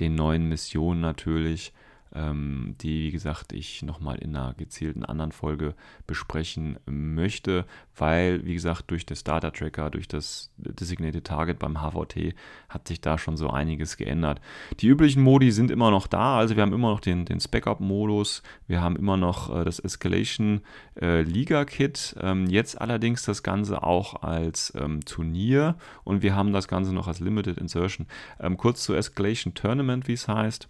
[0.00, 1.72] den neuen Missionen natürlich,
[2.14, 5.74] die, wie gesagt, ich nochmal in einer gezielten anderen Folge
[6.06, 7.64] besprechen möchte,
[7.96, 12.34] weil, wie gesagt, durch das Data Tracker, durch das Designated Target beim HVT
[12.68, 14.40] hat sich da schon so einiges geändert.
[14.80, 18.42] Die üblichen Modi sind immer noch da, also wir haben immer noch den, den Spec-Up-Modus,
[18.66, 20.60] wir haben immer noch äh, das Escalation
[21.00, 26.68] äh, Liga-Kit, ähm, jetzt allerdings das Ganze auch als ähm, Turnier und wir haben das
[26.68, 28.06] Ganze noch als Limited Insertion.
[28.40, 30.68] Ähm, kurz zu Escalation Tournament, wie es heißt.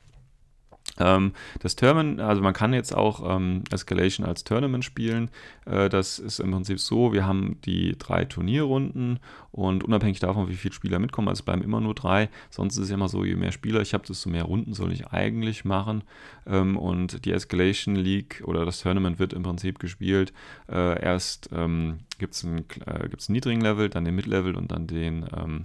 [0.98, 5.30] Ähm, das Tournament, also man kann jetzt auch ähm, Escalation als Tournament spielen.
[5.64, 9.18] Äh, das ist im Prinzip so, wir haben die drei Turnierrunden
[9.52, 12.28] und unabhängig davon, wie viele Spieler mitkommen, also es bleiben immer nur drei.
[12.50, 14.92] Sonst ist es ja immer so, je mehr Spieler ich habe, desto mehr Runden soll
[14.92, 16.04] ich eigentlich machen.
[16.46, 20.32] Ähm, und die Escalation League oder das Tournament wird im Prinzip gespielt.
[20.70, 24.86] Äh, erst ähm, gibt es einen, äh, einen niedrigen Level, dann den Mid-Level und dann
[24.86, 25.64] den ähm,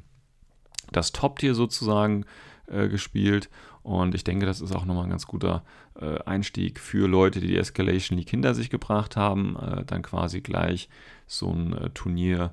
[0.91, 2.25] das Top-Tier sozusagen
[2.67, 3.49] äh, gespielt.
[3.87, 5.63] Und ich denke, das ist auch nochmal ein ganz guter
[5.97, 10.41] äh, Einstieg für Leute, die die Escalation League hinter sich gebracht haben, äh, dann quasi
[10.41, 10.89] gleich
[11.25, 12.51] so ein äh, Turnier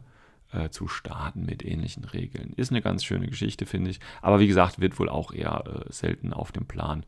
[0.53, 2.53] äh, zu starten mit ähnlichen Regeln.
[2.55, 3.99] Ist eine ganz schöne Geschichte, finde ich.
[4.23, 7.05] Aber wie gesagt, wird wohl auch eher äh, selten auf dem Plan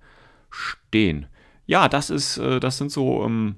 [0.51, 1.27] stehen.
[1.67, 3.57] Ja, das ist, das sind so ähm,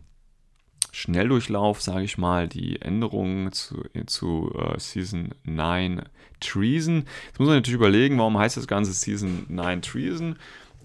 [0.92, 6.02] Schnelldurchlauf, sage ich mal, die Änderungen zu, zu Season 9
[6.40, 7.05] Treason.
[7.27, 10.37] Jetzt muss man natürlich überlegen, warum heißt das Ganze Season 9 Treason?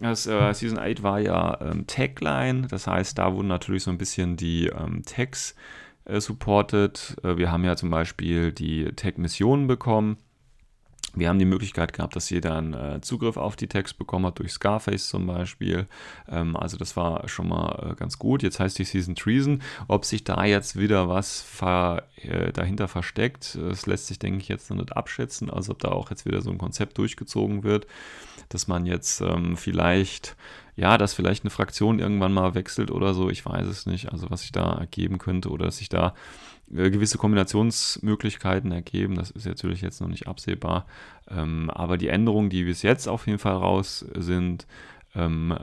[0.02, 3.98] Das, äh, Season 8 war ja ähm, Tagline, das heißt, da wurden natürlich so ein
[3.98, 5.56] bisschen die ähm, Tags
[6.06, 7.16] äh, supported.
[7.24, 10.18] Äh, wir haben ja zum Beispiel die Tag-Missionen bekommen
[11.16, 14.40] wir haben die Möglichkeit gehabt, dass jeder einen äh, Zugriff auf die Text bekommen hat,
[14.40, 15.88] durch Scarface zum Beispiel.
[16.28, 18.42] Ähm, also das war schon mal äh, ganz gut.
[18.42, 19.62] Jetzt heißt die Season Treason.
[19.88, 24.48] Ob sich da jetzt wieder was ver, äh, dahinter versteckt, das lässt sich, denke ich,
[24.48, 25.50] jetzt noch nicht abschätzen.
[25.50, 27.86] Also ob da auch jetzt wieder so ein Konzept durchgezogen wird,
[28.50, 30.36] dass man jetzt ähm, vielleicht,
[30.76, 33.30] ja, dass vielleicht eine Fraktion irgendwann mal wechselt oder so.
[33.30, 34.12] Ich weiß es nicht.
[34.12, 36.16] Also was sich da ergeben könnte oder dass sich da
[36.68, 39.16] gewisse Kombinationsmöglichkeiten ergeben.
[39.16, 40.86] Das ist natürlich jetzt noch nicht absehbar.
[41.30, 44.66] Ähm, aber die Änderungen, die bis jetzt auf jeden Fall raus sind,
[45.16, 45.56] ähm,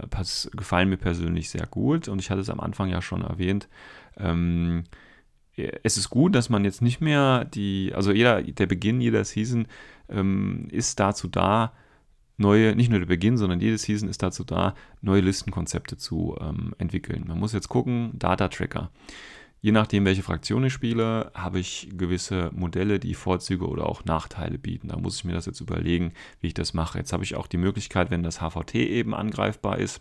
[0.53, 2.09] gefallen mir persönlich sehr gut.
[2.09, 3.69] Und ich hatte es am Anfang ja schon erwähnt.
[4.17, 4.85] Ähm,
[5.83, 9.67] es ist gut, dass man jetzt nicht mehr die, also jeder, der Beginn jeder Season
[10.09, 11.73] ähm, ist dazu da,
[12.37, 16.75] neue, nicht nur der Beginn, sondern jede Season ist dazu da, neue Listenkonzepte zu ähm,
[16.79, 17.25] entwickeln.
[17.27, 18.91] Man muss jetzt gucken, Data Tracker.
[19.63, 24.59] Je nachdem, welche Fraktion ich spiele, habe ich gewisse Modelle, die Vorzüge oder auch Nachteile
[24.59, 24.89] bieten.
[24.89, 26.99] Da muss ich mir das jetzt überlegen, wie ich das mache.
[26.99, 30.01] Jetzt habe ich auch die Möglichkeit, wenn das HVT eben angreifbar ist,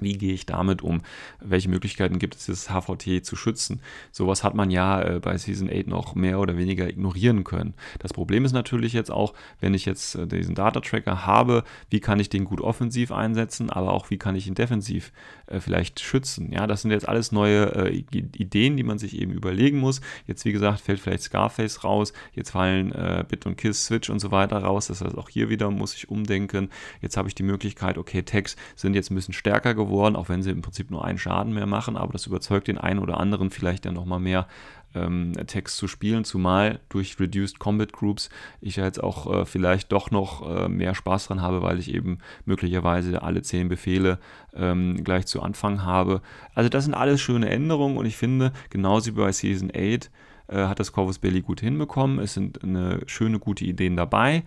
[0.00, 1.02] wie gehe ich damit um?
[1.40, 3.80] Welche Möglichkeiten gibt es, das HVT zu schützen?
[4.10, 7.74] Sowas hat man ja äh, bei Season 8 noch mehr oder weniger ignorieren können.
[7.98, 12.00] Das Problem ist natürlich jetzt auch, wenn ich jetzt äh, diesen Data Tracker habe, wie
[12.00, 15.12] kann ich den gut offensiv einsetzen, aber auch wie kann ich ihn defensiv
[15.46, 16.52] äh, vielleicht schützen?
[16.52, 20.00] Ja, das sind jetzt alles neue Ideen, die man sich eben überlegen muss.
[20.26, 22.92] Jetzt, wie gesagt, fällt vielleicht Scarface raus, jetzt fallen
[23.28, 24.88] Bit und Kiss, Switch und so weiter raus.
[24.88, 26.70] Das heißt, auch hier wieder muss ich umdenken.
[27.00, 30.28] Jetzt habe ich die Möglichkeit, okay, Tags sind jetzt ein bisschen stärker geworden geworden, auch
[30.28, 33.18] wenn sie im Prinzip nur einen Schaden mehr machen, aber das überzeugt den einen oder
[33.18, 34.46] anderen vielleicht dann nochmal mehr
[34.94, 38.28] ähm, Text zu spielen, zumal durch Reduced Combat Groups
[38.60, 41.94] ich ja jetzt auch äh, vielleicht doch noch äh, mehr Spaß dran habe, weil ich
[41.94, 44.18] eben möglicherweise alle zehn Befehle
[44.54, 46.20] ähm, gleich zu Anfang habe.
[46.54, 50.10] Also das sind alles schöne Änderungen und ich finde, genauso wie bei Season 8
[50.48, 52.18] äh, hat das Corvus Belly gut hinbekommen.
[52.18, 54.44] Es sind eine schöne, gute Ideen dabei.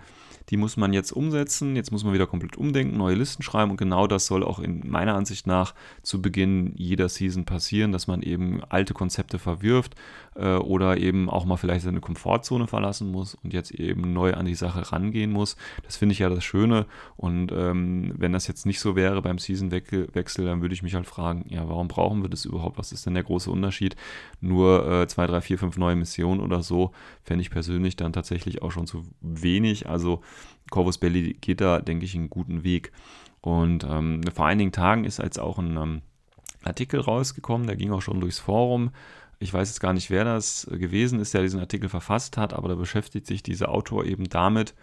[0.49, 1.75] Die muss man jetzt umsetzen.
[1.75, 4.89] Jetzt muss man wieder komplett umdenken, neue Listen schreiben und genau das soll auch in
[4.89, 9.95] meiner Ansicht nach zu Beginn jeder Season passieren, dass man eben alte Konzepte verwirft
[10.35, 14.45] äh, oder eben auch mal vielleicht seine Komfortzone verlassen muss und jetzt eben neu an
[14.45, 15.55] die Sache rangehen muss.
[15.83, 16.85] Das finde ich ja das Schöne
[17.17, 21.07] und ähm, wenn das jetzt nicht so wäre beim Seasonwechsel, dann würde ich mich halt
[21.07, 22.77] fragen, ja, warum brauchen wir das überhaupt?
[22.77, 23.95] Was ist denn der große Unterschied?
[24.41, 26.91] Nur äh, zwei, drei, vier, fünf neue Missionen oder so
[27.25, 29.89] fände ich persönlich dann tatsächlich auch schon zu wenig.
[29.89, 30.21] Also
[30.69, 32.91] Corvus Belli geht da, denke ich, einen guten Weg.
[33.41, 36.01] Und ähm, vor einigen Tagen ist jetzt auch ein ähm,
[36.63, 38.91] Artikel rausgekommen, der ging auch schon durchs Forum.
[39.39, 42.69] Ich weiß jetzt gar nicht, wer das gewesen ist, der diesen Artikel verfasst hat, aber
[42.69, 44.73] da beschäftigt sich dieser Autor eben damit,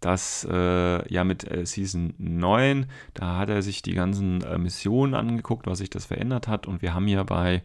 [0.00, 5.14] dass äh, ja mit äh, Season 9, da hat er sich die ganzen äh, Missionen
[5.14, 6.66] angeguckt, was sich das verändert hat.
[6.66, 7.62] Und wir haben ja bei,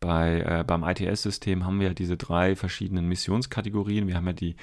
[0.00, 4.06] bei äh, beim ITS-System haben wir ja diese drei verschiedenen Missionskategorien.
[4.06, 4.56] Wir haben ja die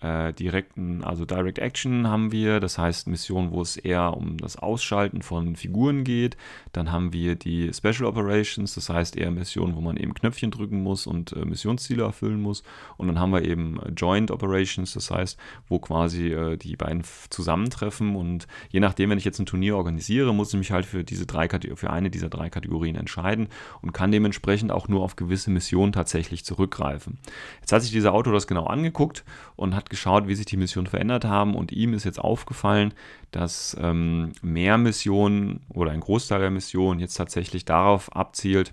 [0.00, 4.56] äh, direkten, also Direct Action haben wir, das heißt Missionen, wo es eher um das
[4.56, 6.36] Ausschalten von Figuren geht.
[6.72, 10.82] Dann haben wir die Special Operations, das heißt eher Missionen, wo man eben Knöpfchen drücken
[10.82, 12.62] muss und äh, Missionsziele erfüllen muss.
[12.96, 18.14] Und dann haben wir eben Joint Operations, das heißt, wo quasi äh, die beiden zusammentreffen.
[18.14, 21.26] Und je nachdem, wenn ich jetzt ein Turnier organisiere, muss ich mich halt für diese
[21.26, 23.48] drei für eine dieser drei Kategorien entscheiden
[23.80, 27.18] und kann dementsprechend auch nur auf gewisse Missionen tatsächlich zurückgreifen.
[27.60, 29.24] Jetzt hat sich dieser Autor das genau angeguckt
[29.56, 32.94] und hat geschaut, wie sich die Missionen verändert haben und ihm ist jetzt aufgefallen,
[33.30, 38.72] dass ähm, mehr Missionen oder ein Großteil der Missionen jetzt tatsächlich darauf abzielt,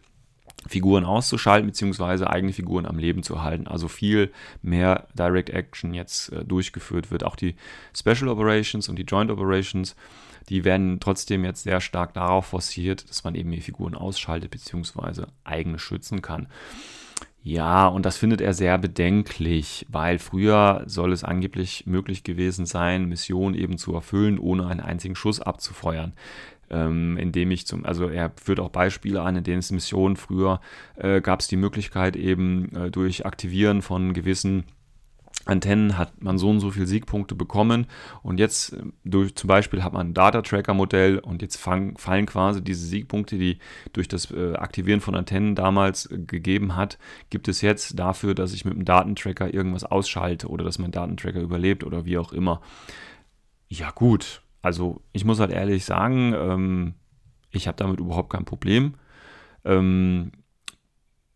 [0.67, 2.25] Figuren auszuschalten bzw.
[2.25, 3.67] eigene Figuren am Leben zu halten.
[3.67, 7.23] Also viel mehr Direct Action jetzt äh, durchgeführt wird.
[7.23, 7.55] Auch die
[7.95, 9.95] Special Operations und die Joint Operations,
[10.49, 15.25] die werden trotzdem jetzt sehr stark darauf forciert, dass man eben die Figuren ausschaltet bzw.
[15.43, 16.47] eigene schützen kann.
[17.47, 23.05] Ja, und das findet er sehr bedenklich, weil früher soll es angeblich möglich gewesen sein,
[23.05, 26.13] Missionen eben zu erfüllen, ohne einen einzigen Schuss abzufeuern.
[26.71, 30.59] Ähm, indem ich zum, also er führt auch Beispiele an, in denen es Missionen früher
[30.95, 34.63] äh, gab es die Möglichkeit eben äh, durch Aktivieren von gewissen
[35.45, 37.87] Antennen hat man so und so viele Siegpunkte bekommen
[38.23, 42.63] und jetzt äh, durch zum Beispiel hat man ein Data-Tracker-Modell und jetzt fang, fallen quasi
[42.63, 43.59] diese Siegpunkte, die
[43.93, 46.97] durch das äh, Aktivieren von Antennen damals äh, gegeben hat,
[47.29, 51.39] gibt es jetzt dafür, dass ich mit dem Datentracker irgendwas ausschalte oder dass mein Datentracker
[51.39, 52.61] überlebt oder wie auch immer.
[53.69, 56.93] Ja gut, also ich muss halt ehrlich sagen, ähm,
[57.51, 58.95] ich habe damit überhaupt kein Problem.
[59.63, 60.31] Ähm,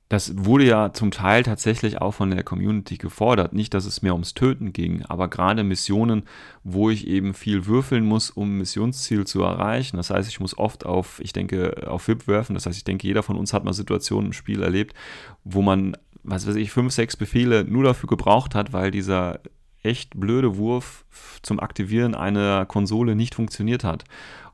[0.09, 3.53] das wurde ja zum Teil tatsächlich auch von der Community gefordert.
[3.53, 6.23] Nicht, dass es mehr ums Töten ging, aber gerade Missionen,
[6.63, 9.97] wo ich eben viel würfeln muss, um ein Missionsziel zu erreichen.
[9.97, 12.55] Das heißt, ich muss oft auf, ich denke, auf VIP werfen.
[12.55, 14.95] Das heißt, ich denke, jeder von uns hat mal Situationen im Spiel erlebt,
[15.43, 19.41] wo man, was weiß ich, fünf, sechs Befehle nur dafür gebraucht hat, weil dieser
[19.83, 21.05] echt blöde Wurf
[21.43, 24.05] zum Aktivieren einer Konsole nicht funktioniert hat.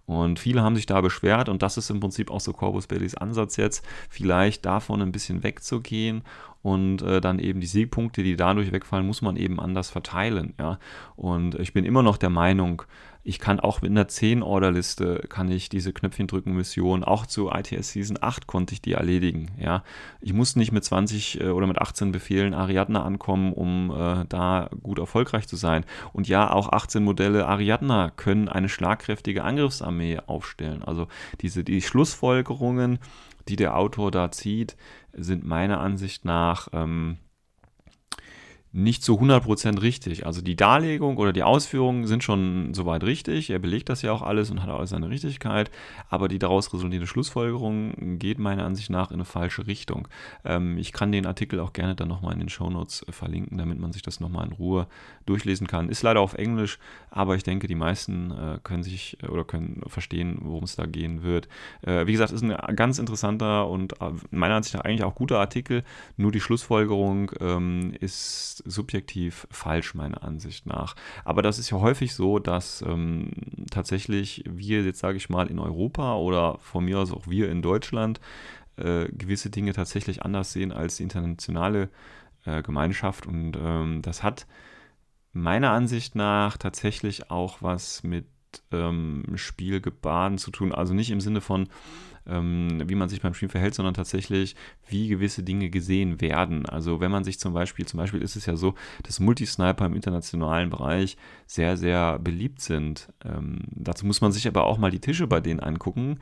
[0.05, 3.15] Und viele haben sich da beschwert und das ist im Prinzip auch so Corvus Bellys
[3.15, 6.21] Ansatz jetzt, vielleicht davon ein bisschen wegzugehen
[6.61, 10.53] und äh, dann eben die Siegpunkte, die dadurch wegfallen, muss man eben anders verteilen.
[10.59, 10.79] Ja?
[11.15, 12.83] Und ich bin immer noch der Meinung,
[13.27, 17.89] ich kann auch mit einer 10-Order-Liste kann ich diese Knöpfchen drücken Mission, auch zu ITS
[17.89, 19.49] Season 8 konnte ich die erledigen.
[19.59, 19.83] Ja?
[20.21, 24.69] Ich muss nicht mit 20 äh, oder mit 18 Befehlen Ariadna ankommen, um äh, da
[24.83, 25.85] gut erfolgreich zu sein.
[26.13, 30.83] Und ja, auch 18 Modelle Ariadna können eine schlagkräftige Angriffsarmee aufstellen.
[30.83, 31.07] Also
[31.41, 32.99] diese die Schlussfolgerungen,
[33.47, 34.77] die der Autor da zieht,
[35.13, 37.17] sind meiner Ansicht nach ähm,
[38.75, 40.25] nicht zu 100% richtig.
[40.25, 43.49] Also die Darlegung oder die Ausführungen sind schon soweit richtig.
[43.49, 45.71] Er belegt das ja auch alles und hat auch seine Richtigkeit.
[46.09, 50.09] Aber die daraus resultierende Schlussfolgerung geht meiner Ansicht nach in eine falsche Richtung.
[50.43, 53.93] Ähm, ich kann den Artikel auch gerne dann nochmal in den Shownotes verlinken, damit man
[53.93, 54.87] sich das nochmal in Ruhe
[55.25, 55.87] durchlesen kann.
[55.87, 56.77] Ist leider auf Englisch,
[57.11, 60.85] aber ich denke, die meisten äh, können sich äh, oder können verstehen, worum es da
[60.85, 61.47] gehen wird.
[61.81, 65.39] Äh, wie gesagt, ist ein ganz interessanter und äh, meiner Ansicht nach eigentlich auch guter
[65.39, 65.85] Artikel.
[66.17, 70.95] Nur die Schlussfolgerung ähm, ist subjektiv falsch, meiner Ansicht nach.
[71.23, 73.31] Aber das ist ja häufig so, dass ähm,
[73.71, 77.61] tatsächlich wir jetzt, sage ich mal, in Europa oder von mir aus auch wir in
[77.61, 78.19] Deutschland
[78.77, 81.89] äh, gewisse Dinge tatsächlich anders sehen als die internationale
[82.45, 83.25] äh, Gemeinschaft.
[83.25, 84.47] Und ähm, das hat
[85.31, 88.25] meiner Ansicht nach tatsächlich auch was mit
[88.71, 90.73] ähm, Spielgebaren zu tun.
[90.73, 91.67] Also nicht im Sinne von,
[92.27, 94.55] ähm, wie man sich beim Spiel verhält, sondern tatsächlich,
[94.87, 96.65] wie gewisse Dinge gesehen werden.
[96.65, 99.95] Also wenn man sich zum Beispiel, zum Beispiel ist es ja so, dass Multisniper im
[99.95, 103.13] internationalen Bereich sehr, sehr beliebt sind.
[103.23, 106.19] Ähm, dazu muss man sich aber auch mal die Tische bei denen angucken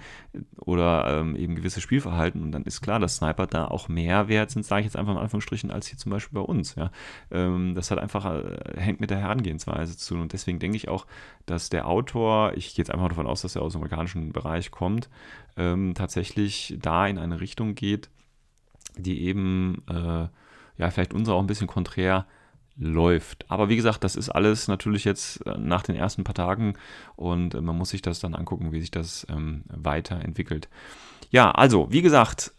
[0.57, 4.51] oder ähm, eben gewisse Spielverhalten und dann ist klar, dass Sniper da auch mehr wert
[4.51, 6.75] sind, sage ich jetzt einfach in Anführungsstrichen, als hier zum Beispiel bei uns.
[6.75, 6.91] Ja.
[7.31, 11.05] Ähm, das hat einfach, äh, hängt mit der Herangehensweise zu und deswegen denke ich auch,
[11.45, 14.71] dass der Autor, ich gehe jetzt einfach davon aus, dass er aus dem amerikanischen Bereich
[14.71, 15.09] kommt,
[15.57, 18.09] ähm, tatsächlich da in eine Richtung geht,
[18.97, 20.27] die eben äh,
[20.77, 22.25] ja vielleicht unser auch ein bisschen konträr
[22.75, 23.49] läuft.
[23.51, 26.73] Aber wie gesagt, das ist alles natürlich jetzt äh, nach den ersten paar Tagen
[27.15, 30.69] und äh, man muss sich das dann angucken, wie sich das ähm, weiterentwickelt.
[31.29, 32.53] Ja, also wie gesagt,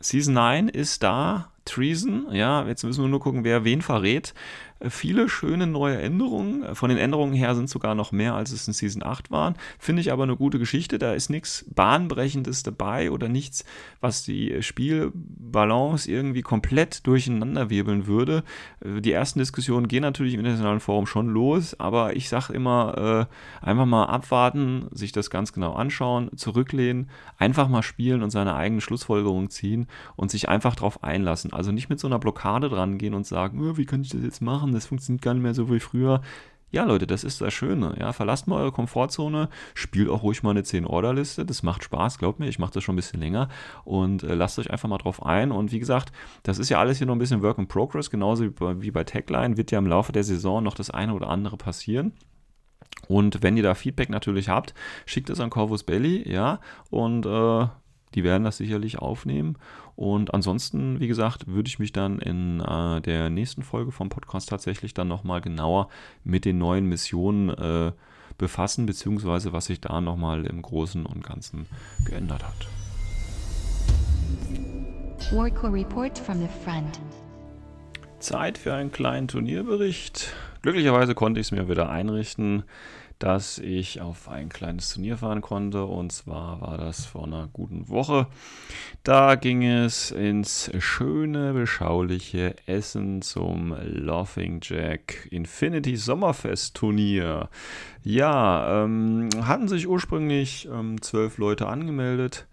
[0.00, 1.48] Season 9 ist da.
[1.64, 4.34] Treason, ja, jetzt müssen wir nur gucken, wer wen verrät
[4.88, 6.74] viele schöne neue Änderungen.
[6.74, 9.54] Von den Änderungen her sind sogar noch mehr, als es in Season 8 waren.
[9.78, 10.98] Finde ich aber eine gute Geschichte.
[10.98, 13.64] Da ist nichts Bahnbrechendes dabei oder nichts,
[14.00, 18.44] was die Spielbalance irgendwie komplett durcheinanderwirbeln würde.
[18.84, 23.28] Die ersten Diskussionen gehen natürlich im internationalen Forum schon los, aber ich sage immer,
[23.62, 28.54] äh, einfach mal abwarten, sich das ganz genau anschauen, zurücklehnen, einfach mal spielen und seine
[28.54, 31.52] eigene Schlussfolgerung ziehen und sich einfach darauf einlassen.
[31.52, 34.42] Also nicht mit so einer Blockade dran gehen und sagen, wie kann ich das jetzt
[34.42, 34.71] machen?
[34.72, 36.20] Haben, das funktioniert gar nicht mehr so wie früher.
[36.70, 37.94] Ja, Leute, das ist das Schöne.
[38.00, 41.44] Ja, verlasst mal eure Komfortzone, spielt auch ruhig mal eine 10-Order-Liste.
[41.44, 43.50] Das macht Spaß, glaubt mir, ich mache das schon ein bisschen länger.
[43.84, 45.52] Und äh, lasst euch einfach mal drauf ein.
[45.52, 46.12] Und wie gesagt,
[46.44, 48.90] das ist ja alles hier noch ein bisschen Work in Progress, genauso wie bei, wie
[48.90, 49.58] bei Techline.
[49.58, 52.12] Wird ja im Laufe der Saison noch das eine oder andere passieren.
[53.06, 54.72] Und wenn ihr da Feedback natürlich habt,
[55.04, 57.66] schickt es an Corvus Belly, ja, und äh,
[58.14, 59.56] die werden das sicherlich aufnehmen.
[59.96, 64.48] Und ansonsten, wie gesagt, würde ich mich dann in äh, der nächsten Folge vom Podcast
[64.48, 65.88] tatsächlich dann nochmal genauer
[66.24, 67.92] mit den neuen Missionen äh,
[68.38, 71.66] befassen, beziehungsweise was sich da nochmal im Großen und Ganzen
[72.04, 72.66] geändert hat.
[75.32, 77.00] Warco Report from the front.
[78.18, 80.34] Zeit für einen kleinen Turnierbericht.
[80.62, 82.64] Glücklicherweise konnte ich es mir wieder einrichten
[83.22, 85.84] dass ich auf ein kleines Turnier fahren konnte.
[85.84, 88.26] Und zwar war das vor einer guten Woche.
[89.04, 97.48] Da ging es ins schöne, beschauliche Essen zum Laughing Jack Infinity Sommerfest Turnier.
[98.02, 102.48] Ja, ähm, hatten sich ursprünglich ähm, zwölf Leute angemeldet.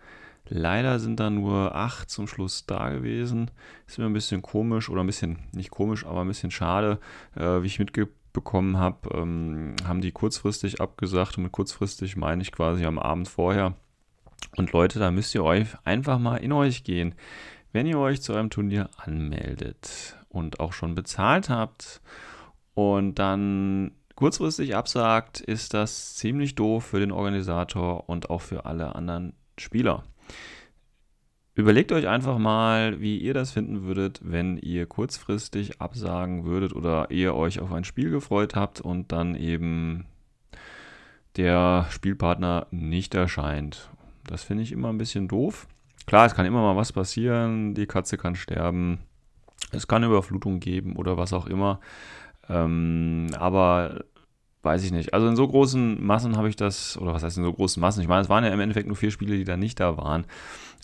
[0.49, 3.49] Leider sind da nur acht zum Schluss da gewesen.
[3.87, 6.99] Ist mir ein bisschen komisch oder ein bisschen, nicht komisch, aber ein bisschen schade,
[7.35, 11.37] äh, wie ich mitge bekommen habe, ähm, haben die kurzfristig abgesagt.
[11.37, 13.75] Und mit kurzfristig meine ich quasi am Abend vorher.
[14.57, 17.15] Und Leute, da müsst ihr euch einfach mal in euch gehen.
[17.71, 22.01] Wenn ihr euch zu einem Turnier anmeldet und auch schon bezahlt habt
[22.73, 28.95] und dann kurzfristig absagt, ist das ziemlich doof für den Organisator und auch für alle
[28.95, 30.03] anderen Spieler.
[31.59, 37.11] Überlegt euch einfach mal, wie ihr das finden würdet, wenn ihr kurzfristig absagen würdet oder
[37.11, 40.05] ihr euch auf ein Spiel gefreut habt und dann eben
[41.35, 43.89] der Spielpartner nicht erscheint.
[44.25, 45.67] Das finde ich immer ein bisschen doof.
[46.05, 48.99] Klar, es kann immer mal was passieren, die Katze kann sterben,
[49.73, 51.81] es kann Überflutung geben oder was auch immer.
[52.47, 54.05] Ähm, aber
[54.63, 55.13] weiß ich nicht.
[55.13, 58.01] Also in so großen Massen habe ich das, oder was heißt in so großen Massen?
[58.01, 60.25] Ich meine, es waren ja im Endeffekt nur vier Spiele, die da nicht da waren.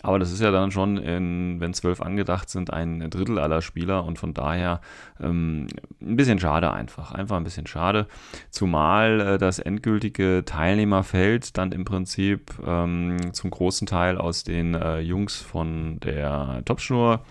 [0.06, 4.04] Aber das ist ja dann schon, in, wenn zwölf angedacht sind, ein Drittel aller Spieler
[4.04, 4.80] und von daher
[5.20, 5.66] ähm,
[6.00, 7.10] ein bisschen schade einfach.
[7.10, 8.06] Einfach ein bisschen schade.
[8.50, 15.00] Zumal äh, das endgültige Teilnehmerfeld dann im Prinzip ähm, zum großen Teil aus den äh,
[15.00, 17.24] Jungs von der Topschnur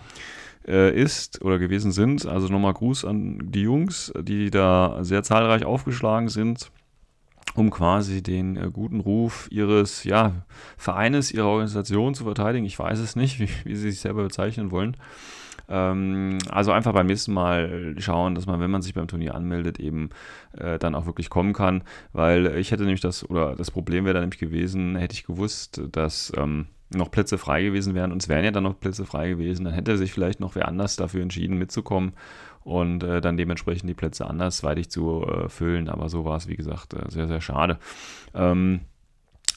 [0.68, 2.26] äh, ist oder gewesen sind.
[2.26, 6.70] Also nochmal Gruß an die Jungs, die da sehr zahlreich aufgeschlagen sind
[7.56, 10.44] um quasi den äh, guten Ruf ihres ja,
[10.76, 12.66] Vereines, ihrer Organisation zu verteidigen.
[12.66, 14.96] Ich weiß es nicht, wie, wie sie sich selber bezeichnen wollen.
[15.68, 19.80] Ähm, also einfach beim nächsten Mal schauen, dass man, wenn man sich beim Turnier anmeldet,
[19.80, 20.10] eben
[20.56, 21.82] äh, dann auch wirklich kommen kann.
[22.12, 25.82] Weil ich hätte nämlich das, oder das Problem wäre dann nämlich gewesen, hätte ich gewusst,
[25.92, 29.30] dass ähm, noch Plätze frei gewesen wären und es wären ja dann noch Plätze frei
[29.30, 32.12] gewesen, dann hätte sich vielleicht noch wer anders dafür entschieden mitzukommen
[32.62, 35.88] und äh, dann dementsprechend die Plätze andersweitig zu äh, füllen.
[35.88, 37.78] Aber so war es, wie gesagt, äh, sehr, sehr schade.
[38.34, 38.80] Ähm,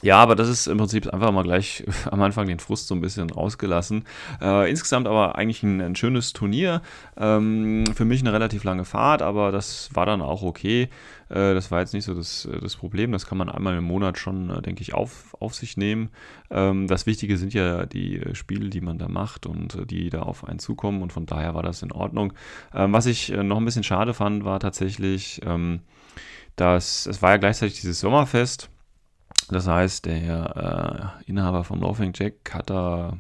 [0.02, 3.02] ja, aber das ist im Prinzip einfach mal gleich am Anfang den Frust so ein
[3.02, 4.06] bisschen rausgelassen.
[4.42, 6.82] Äh, insgesamt aber eigentlich ein, ein schönes Turnier.
[7.18, 10.84] Ähm, für mich eine relativ lange Fahrt, aber das war dann auch okay.
[11.28, 13.12] Äh, das war jetzt nicht so das, das Problem.
[13.12, 16.12] Das kann man einmal im Monat schon, äh, denke ich, auf, auf sich nehmen.
[16.50, 20.22] Ähm, das Wichtige sind ja die Spiele, die man da macht und äh, die da
[20.22, 21.02] auf einen zukommen.
[21.02, 22.32] Und von daher war das in Ordnung.
[22.74, 25.82] Ähm, was ich äh, noch ein bisschen schade fand, war tatsächlich, ähm,
[26.56, 28.70] dass es war ja gleichzeitig dieses Sommerfest
[29.50, 33.18] das heißt, der äh, Inhaber von Laughing Jack hat da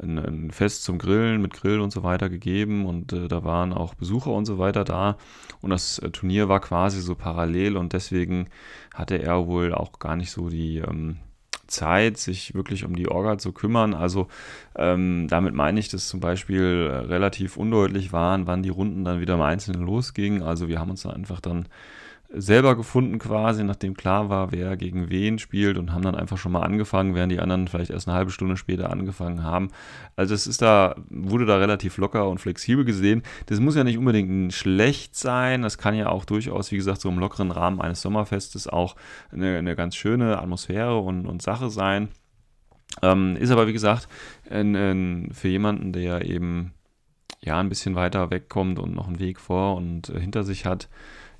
[0.00, 3.72] ein, ein, Fest zum Grillen mit Grill und so weiter gegeben und äh, da waren
[3.72, 5.16] auch Besucher und so weiter da
[5.60, 8.48] und das äh, Turnier war quasi so parallel und deswegen
[8.94, 11.18] hatte er wohl auch gar nicht so die ähm,
[11.72, 13.94] Zeit, sich wirklich um die Orga zu kümmern.
[13.94, 14.28] Also
[14.76, 19.20] ähm, damit meine ich, dass zum Beispiel äh, relativ undeutlich waren, wann die Runden dann
[19.20, 20.42] wieder im Einzelnen losgingen.
[20.42, 21.66] Also wir haben uns da einfach dann
[22.34, 26.52] selber gefunden quasi, nachdem klar war, wer gegen wen spielt und haben dann einfach schon
[26.52, 29.68] mal angefangen, während die anderen vielleicht erst eine halbe Stunde später angefangen haben.
[30.16, 33.22] Also es ist da, wurde da relativ locker und flexibel gesehen.
[33.46, 37.10] Das muss ja nicht unbedingt schlecht sein, das kann ja auch durchaus, wie gesagt, so
[37.10, 38.96] im lockeren Rahmen eines Sommerfestes auch
[39.30, 42.08] eine, eine ganz schöne Atmosphäre und, und Sache sein.
[43.02, 44.08] Ähm, ist aber, wie gesagt,
[44.50, 46.72] ein, ein, für jemanden, der eben
[47.40, 50.88] ja ein bisschen weiter wegkommt und noch einen Weg vor und äh, hinter sich hat,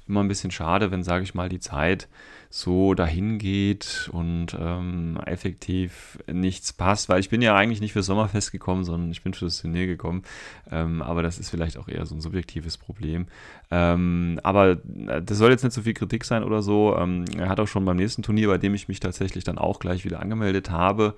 [0.08, 2.08] immer ein bisschen schade, wenn, sage ich mal, die Zeit
[2.50, 8.02] so dahin geht und ähm, effektiv nichts passt, weil ich bin ja eigentlich nicht für
[8.02, 10.22] Sommerfest gekommen, sondern ich bin für das Turnier gekommen.
[10.70, 13.26] Ähm, aber das ist vielleicht auch eher so ein subjektives Problem.
[13.70, 14.72] Ähm, aber
[15.06, 16.94] äh, das soll jetzt nicht so viel Kritik sein oder so.
[16.98, 19.78] Ähm, er hat auch schon beim nächsten Turnier, bei dem ich mich tatsächlich dann auch
[19.78, 21.14] gleich wieder angemeldet habe,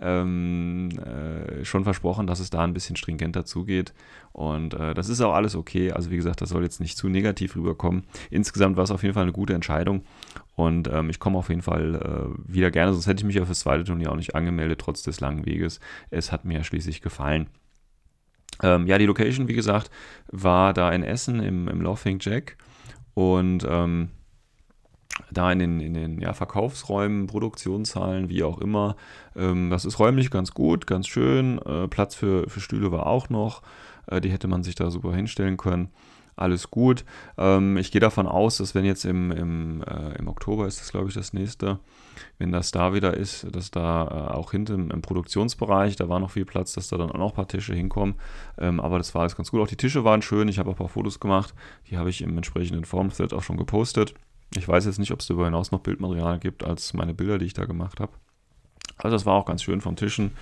[0.00, 3.94] ähm, äh, schon versprochen, dass es da ein bisschen stringenter zugeht.
[4.32, 5.92] Und äh, das ist auch alles okay.
[5.92, 8.04] Also wie gesagt, das soll jetzt nicht zu negativ rüberkommen.
[8.30, 10.02] Insgesamt war es auf jeden Fall eine gute Entscheidung.
[10.56, 13.44] Und ähm, ich komme auf jeden Fall äh, wieder gerne, sonst hätte ich mich ja
[13.44, 15.80] fürs zweite Turnier auch nicht angemeldet, trotz des langen Weges.
[16.10, 17.48] Es hat mir schließlich gefallen.
[18.62, 19.90] Ähm, ja, die Location, wie gesagt,
[20.30, 22.56] war da in Essen im, im Laughing Jack.
[23.14, 24.10] Und ähm,
[25.30, 28.96] da in den, in den ja, Verkaufsräumen, Produktionshallen, wie auch immer.
[29.36, 31.58] Ähm, das ist räumlich ganz gut, ganz schön.
[31.58, 33.62] Äh, Platz für, für Stühle war auch noch.
[34.06, 35.90] Äh, die hätte man sich da super hinstellen können.
[36.36, 37.04] Alles gut.
[37.38, 40.90] Ähm, ich gehe davon aus, dass wenn jetzt im, im, äh, im Oktober ist das,
[40.90, 41.78] glaube ich, das nächste,
[42.38, 46.32] wenn das da wieder ist, dass da äh, auch hinten im, Produktionsbereich, da war noch
[46.32, 48.16] viel Platz, dass da dann auch noch ein paar Tische hinkommen.
[48.58, 49.60] Ähm, aber das war alles ganz gut.
[49.60, 50.48] Auch die Tische waren schön.
[50.48, 51.54] Ich habe auch ein paar Fotos gemacht.
[51.88, 54.14] Die habe ich im entsprechenden Formthread auch schon gepostet.
[54.56, 57.46] Ich weiß jetzt nicht, ob es darüber hinaus noch Bildmaterial gibt als meine Bilder, die
[57.46, 58.12] ich da gemacht habe.
[58.96, 60.32] Also das war auch ganz schön vom Tischen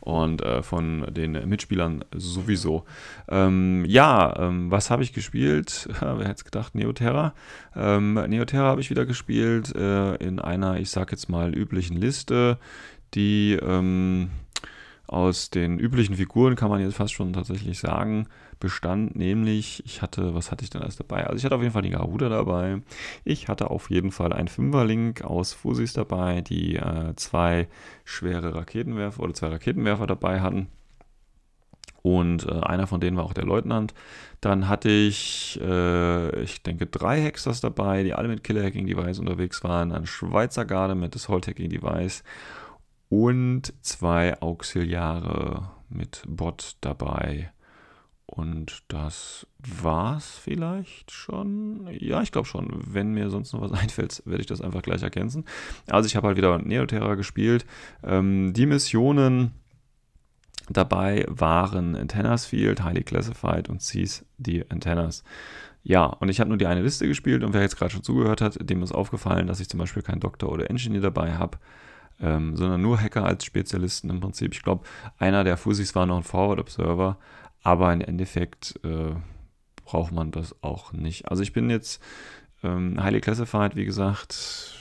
[0.00, 2.84] und äh, von den Mitspielern sowieso.
[3.28, 5.88] Ähm, ja, ähm, was habe ich gespielt?
[6.00, 6.74] Wer hätte es gedacht?
[6.74, 7.34] Neoterra.
[7.76, 12.58] Ähm, Neoterra habe ich wieder gespielt äh, in einer, ich sag jetzt mal, üblichen Liste,
[13.14, 14.30] die ähm,
[15.06, 18.26] aus den üblichen Figuren, kann man jetzt fast schon tatsächlich sagen,
[18.60, 21.26] bestand, nämlich, ich hatte, was hatte ich denn alles dabei?
[21.26, 22.82] Also ich hatte auf jeden Fall die Garuda dabei.
[23.24, 27.68] Ich hatte auf jeden Fall einen Fünferlink aus Fusis dabei, die äh, zwei
[28.04, 30.68] schwere Raketenwerfer oder zwei Raketenwerfer dabei hatten.
[32.02, 33.94] Und äh, einer von denen war auch der Leutnant.
[34.40, 39.18] Dann hatte ich, äh, ich denke, drei Hexers dabei, die alle mit Killer Hacking Device
[39.18, 39.92] unterwegs waren.
[39.92, 42.22] Eine Schweizer Garde mit Assault Hacking Device
[43.08, 47.52] und zwei Auxiliare mit Bot dabei.
[48.30, 51.88] Und das war's vielleicht schon.
[51.98, 52.68] Ja, ich glaube schon.
[52.86, 55.44] Wenn mir sonst noch was einfällt, werde ich das einfach gleich ergänzen.
[55.88, 57.66] Also ich habe halt wieder Neoterra gespielt.
[58.04, 59.50] Ähm, die Missionen
[60.68, 65.24] dabei waren Antennas Field, Highly Classified und Seize the Antennas.
[65.82, 68.40] Ja, und ich habe nur die eine Liste gespielt und wer jetzt gerade schon zugehört
[68.40, 71.58] hat, dem ist aufgefallen, dass ich zum Beispiel keinen Doktor oder Engineer dabei habe.
[72.22, 74.52] Ähm, sondern nur Hacker als Spezialisten im Prinzip.
[74.52, 74.84] Ich glaube,
[75.18, 77.16] einer der Fusis war noch ein Forward Observer,
[77.62, 79.14] aber im Endeffekt äh,
[79.84, 81.28] braucht man das auch nicht.
[81.28, 82.02] Also ich bin jetzt
[82.62, 84.76] ähm, highly classified, wie gesagt.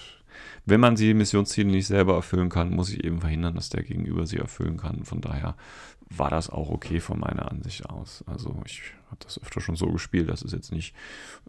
[0.65, 4.25] Wenn man die Missionsziele nicht selber erfüllen kann, muss ich eben verhindern, dass der Gegenüber
[4.27, 5.03] sie erfüllen kann.
[5.03, 5.55] Von daher
[6.10, 8.24] war das auch okay von meiner Ansicht aus.
[8.28, 10.30] Also ich habe das öfter schon so gespielt.
[10.30, 10.95] Das ist jetzt nicht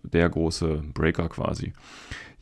[0.02, 1.72] der große Breaker quasi.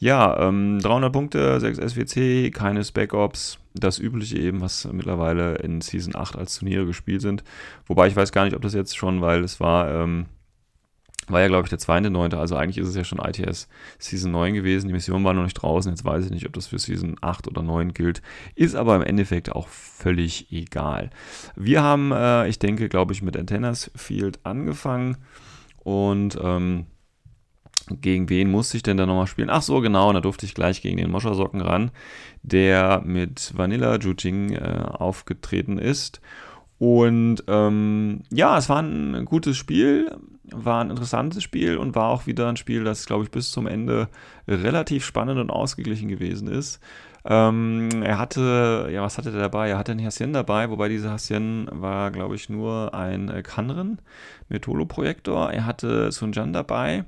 [0.00, 6.14] Ja, ähm, 300 Punkte, 6 SWC, keine Spec-Ops, das übliche eben, was mittlerweile in Season
[6.14, 7.42] 8 als Turniere gespielt sind.
[7.86, 10.26] Wobei ich weiß gar nicht, ob das jetzt schon, weil es war, ähm,
[11.30, 13.68] war ja glaube ich der 2.9., also eigentlich ist es ja schon ITS
[13.98, 16.66] Season 9 gewesen, die Mission war noch nicht draußen, jetzt weiß ich nicht, ob das
[16.66, 18.22] für Season 8 oder 9 gilt,
[18.54, 21.10] ist aber im Endeffekt auch völlig egal.
[21.56, 25.16] Wir haben, äh, ich denke, glaube ich, mit Antennas Field angefangen
[25.78, 26.86] und ähm,
[28.00, 29.50] gegen wen musste ich denn da nochmal spielen?
[29.50, 31.90] Ach so, genau, da durfte ich gleich gegen den Moschersocken ran,
[32.42, 36.20] der mit Vanilla Jujing äh, aufgetreten ist.
[36.78, 40.14] Und ähm, ja, es war ein gutes Spiel,
[40.52, 43.66] war ein interessantes Spiel und war auch wieder ein Spiel, das, glaube ich, bis zum
[43.66, 44.08] Ende
[44.46, 46.80] relativ spannend und ausgeglichen gewesen ist.
[47.24, 49.70] Ähm, er hatte, ja, was hatte er dabei?
[49.70, 54.00] Er hatte einen Hassien dabei, wobei dieser Hassien war, glaube ich, nur ein äh, Kanren
[54.48, 55.52] mit Holo-Projektor.
[55.52, 57.04] Er hatte Sun Jan dabei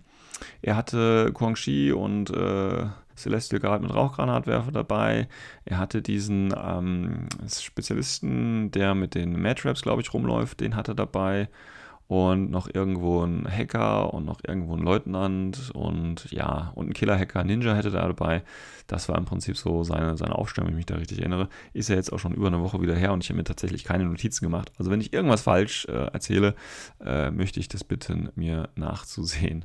[0.62, 2.86] er hatte Guangxi und äh,
[3.16, 5.28] Celestial Guard mit Rauchgranatwerfer dabei.
[5.64, 10.97] Er hatte diesen ähm, Spezialisten, der mit den Mad-Traps, glaube ich, rumläuft, den hatte er
[10.97, 11.49] dabei.
[12.11, 17.44] Und noch irgendwo ein Hacker und noch irgendwo ein Leutnant und ja, und ein Killer-Hacker,
[17.44, 18.42] Ninja hätte da dabei.
[18.88, 21.48] Das war im Prinzip so seine, seine Aufstellung, wenn ich mich da richtig erinnere.
[21.72, 23.84] Ist ja jetzt auch schon über eine Woche wieder her und ich habe mir tatsächlich
[23.84, 24.72] keine Notizen gemacht.
[24.76, 26.56] Also wenn ich irgendwas falsch äh, erzähle,
[27.00, 29.64] äh, möchte ich das bitten, mir nachzusehen.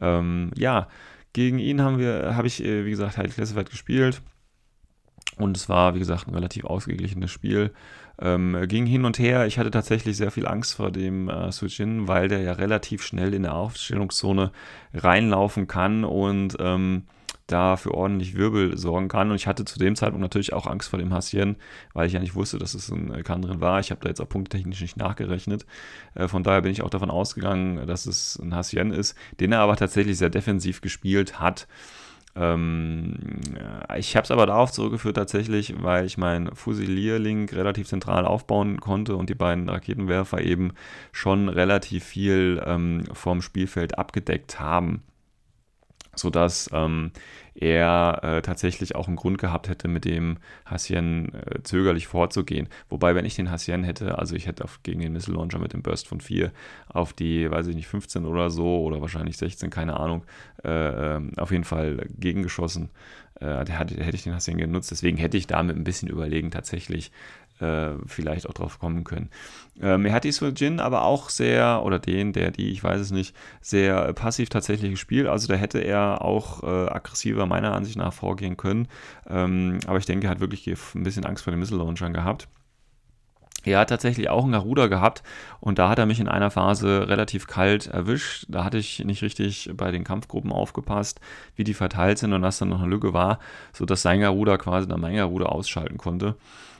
[0.00, 0.86] Ähm, ja,
[1.32, 4.22] gegen ihn haben wir, habe ich, äh, wie gesagt, halt Classified gespielt.
[5.42, 7.72] Und es war, wie gesagt, ein relativ ausgeglichenes Spiel.
[8.20, 9.46] Ähm, ging hin und her.
[9.46, 13.34] Ich hatte tatsächlich sehr viel Angst vor dem äh, Sujin, weil der ja relativ schnell
[13.34, 14.52] in der Aufstellungszone
[14.94, 17.04] reinlaufen kann und ähm,
[17.46, 19.30] da für ordentlich Wirbel sorgen kann.
[19.30, 21.56] Und ich hatte zu dem Zeitpunkt natürlich auch Angst vor dem Hassien,
[21.92, 23.80] weil ich ja nicht wusste, dass es ein Kandrin war.
[23.80, 25.66] Ich habe da jetzt auch punkttechnisch nicht nachgerechnet.
[26.14, 29.60] Äh, von daher bin ich auch davon ausgegangen, dass es ein Hassien ist, den er
[29.60, 31.66] aber tatsächlich sehr defensiv gespielt hat.
[32.34, 33.14] Ähm,
[33.96, 39.16] ich habe es aber darauf zurückgeführt tatsächlich, weil ich meinen Fusilierlink relativ zentral aufbauen konnte
[39.16, 40.72] und die beiden Raketenwerfer eben
[41.12, 45.02] schon relativ viel ähm, vom Spielfeld abgedeckt haben
[46.14, 47.12] sodass ähm,
[47.54, 52.68] er äh, tatsächlich auch einen Grund gehabt hätte, mit dem Hassien äh, zögerlich vorzugehen.
[52.88, 55.72] Wobei, wenn ich den Hassien hätte, also ich hätte auf, gegen den Missile Launcher mit
[55.72, 56.52] dem Burst von 4
[56.88, 60.24] auf die, weiß ich nicht, 15 oder so oder wahrscheinlich 16, keine Ahnung,
[60.64, 62.90] äh, ähm, auf jeden Fall gegengeschossen.
[63.42, 64.90] Äh, der hätte ich den Hassien genutzt.
[64.90, 67.10] Deswegen hätte ich damit ein bisschen überlegen tatsächlich
[67.62, 69.30] äh, vielleicht auch drauf kommen können.
[69.80, 73.10] Ähm, er hat die Jin aber auch sehr, oder den, der, die, ich weiß es
[73.10, 75.26] nicht, sehr passiv tatsächlich gespielt.
[75.26, 78.88] Also da hätte er auch äh, aggressiver meiner Ansicht nach vorgehen können.
[79.28, 82.48] Ähm, aber ich denke, er hat wirklich ein bisschen Angst vor den Missile Launchern gehabt.
[83.64, 85.22] Er hat tatsächlich auch einen Garuda gehabt
[85.60, 88.46] und da hat er mich in einer Phase relativ kalt erwischt.
[88.48, 91.20] Da hatte ich nicht richtig bei den Kampfgruppen aufgepasst,
[91.54, 93.38] wie die verteilt sind und dass dann noch eine Lücke war,
[93.72, 96.34] sodass sein Garuda quasi dann mein Garuda ausschalten konnte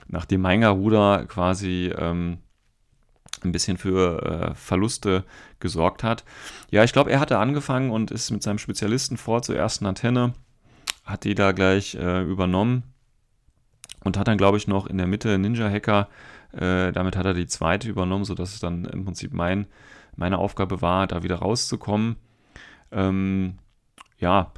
[0.07, 2.39] nachdem mein Garuda quasi ähm,
[3.43, 5.23] ein bisschen für äh, Verluste
[5.59, 6.23] gesorgt hat.
[6.71, 10.33] Ja, ich glaube, er hatte angefangen und ist mit seinem Spezialisten vor zur ersten Antenne,
[11.03, 12.83] hat die da gleich äh, übernommen
[14.03, 16.07] und hat dann, glaube ich, noch in der Mitte Ninja Hacker,
[16.53, 19.67] äh, damit hat er die zweite übernommen, sodass es dann im Prinzip mein,
[20.15, 22.17] meine Aufgabe war, da wieder rauszukommen.
[22.91, 23.57] Ähm,
[24.19, 24.51] ja,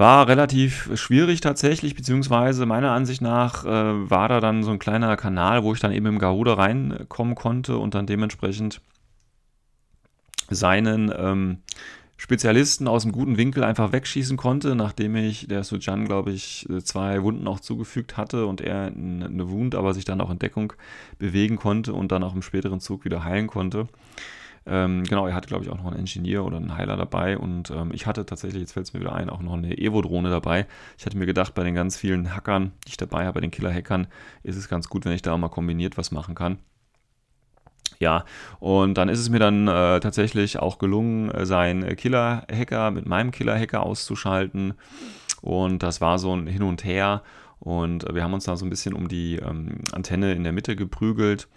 [0.00, 5.14] war relativ schwierig tatsächlich, beziehungsweise meiner Ansicht nach äh, war da dann so ein kleiner
[5.16, 8.80] Kanal, wo ich dann eben im Garuda reinkommen konnte und dann dementsprechend
[10.48, 11.58] seinen ähm,
[12.16, 17.22] Spezialisten aus einem guten Winkel einfach wegschießen konnte, nachdem ich der Sujan, glaube ich, zwei
[17.22, 20.72] Wunden auch zugefügt hatte und er eine Wund, aber sich dann auch in Deckung
[21.18, 23.86] bewegen konnte und dann auch im späteren Zug wieder heilen konnte.
[24.66, 27.70] Ähm, genau, er hatte, glaube ich, auch noch einen Engineer oder einen Heiler dabei und
[27.70, 30.66] ähm, ich hatte tatsächlich, jetzt fällt es mir wieder ein, auch noch eine Evo-Drohne dabei.
[30.98, 33.50] Ich hatte mir gedacht, bei den ganz vielen Hackern, die ich dabei habe, bei den
[33.50, 34.06] Killer-Hackern,
[34.42, 36.58] ist es ganz gut, wenn ich da mal kombiniert was machen kann.
[37.98, 38.24] Ja,
[38.60, 43.82] und dann ist es mir dann äh, tatsächlich auch gelungen, seinen Killer-Hacker mit meinem Killer-Hacker
[43.82, 44.74] auszuschalten.
[45.42, 47.22] Und das war so ein Hin und Her.
[47.58, 50.76] Und wir haben uns da so ein bisschen um die ähm, Antenne in der Mitte
[50.76, 51.48] geprügelt.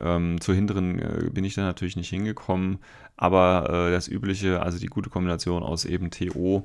[0.00, 2.78] Ähm, zur hinteren äh, bin ich dann natürlich nicht hingekommen,
[3.16, 6.64] aber äh, das übliche, also die gute Kombination aus eben TO,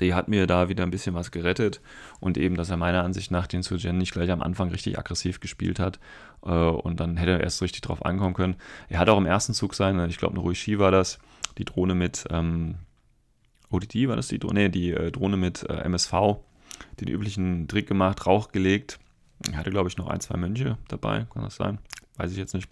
[0.00, 1.80] die hat mir da wieder ein bisschen was gerettet
[2.20, 5.40] und eben, dass er meiner Ansicht nach den Sujen nicht gleich am Anfang richtig aggressiv
[5.40, 5.98] gespielt hat
[6.44, 8.56] äh, und dann hätte er erst richtig drauf ankommen können.
[8.88, 11.18] Er hat auch im ersten Zug sein, ich glaube, eine Ruishi war das,
[11.58, 12.76] die Drohne mit ähm,
[13.70, 16.12] ODD war das die Drohne, nee, die äh, Drohne mit äh, MSV,
[17.00, 18.98] den üblichen Trick gemacht, Rauch gelegt
[19.50, 21.78] er hatte, glaube ich, noch ein, zwei Mönche dabei, kann das sein?
[22.16, 22.68] Weiß ich jetzt nicht.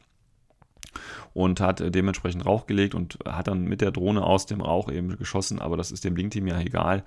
[1.35, 4.91] Und hat äh, dementsprechend Rauch gelegt und hat dann mit der Drohne aus dem Rauch
[4.91, 7.05] eben geschossen, aber das ist dem Blink-Team ja egal.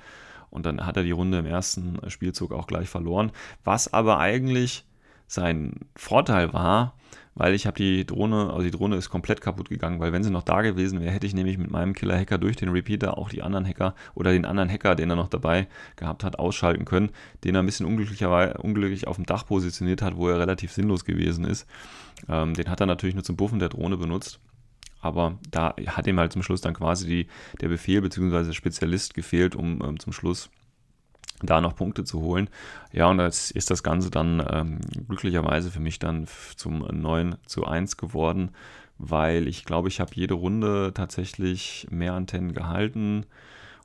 [0.49, 3.31] Und dann hat er die Runde im ersten Spielzug auch gleich verloren.
[3.63, 4.85] Was aber eigentlich
[5.27, 6.95] sein Vorteil war,
[7.35, 10.31] weil ich habe die Drohne, also die Drohne ist komplett kaputt gegangen, weil wenn sie
[10.31, 13.43] noch da gewesen wäre, hätte ich nämlich mit meinem Killer-Hacker durch den Repeater auch die
[13.43, 15.67] anderen Hacker oder den anderen Hacker, den er noch dabei
[15.97, 17.11] gehabt hat, ausschalten können,
[17.43, 21.03] den er ein bisschen unglücklicherweise unglücklich auf dem Dach positioniert hat, wo er relativ sinnlos
[21.03, 21.67] gewesen ist.
[22.29, 24.39] Ähm, den hat er natürlich nur zum Buffen der Drohne benutzt.
[25.01, 27.27] Aber da hat ihm halt zum Schluss dann quasi die,
[27.61, 28.53] der Befehl bzw.
[28.53, 30.49] Spezialist gefehlt, um ähm, zum Schluss
[31.41, 32.49] da noch Punkte zu holen.
[32.91, 37.65] Ja, und jetzt ist das Ganze dann ähm, glücklicherweise für mich dann zum 9 zu
[37.65, 38.51] 1 geworden,
[38.97, 43.25] weil ich glaube, ich habe jede Runde tatsächlich mehr Antennen gehalten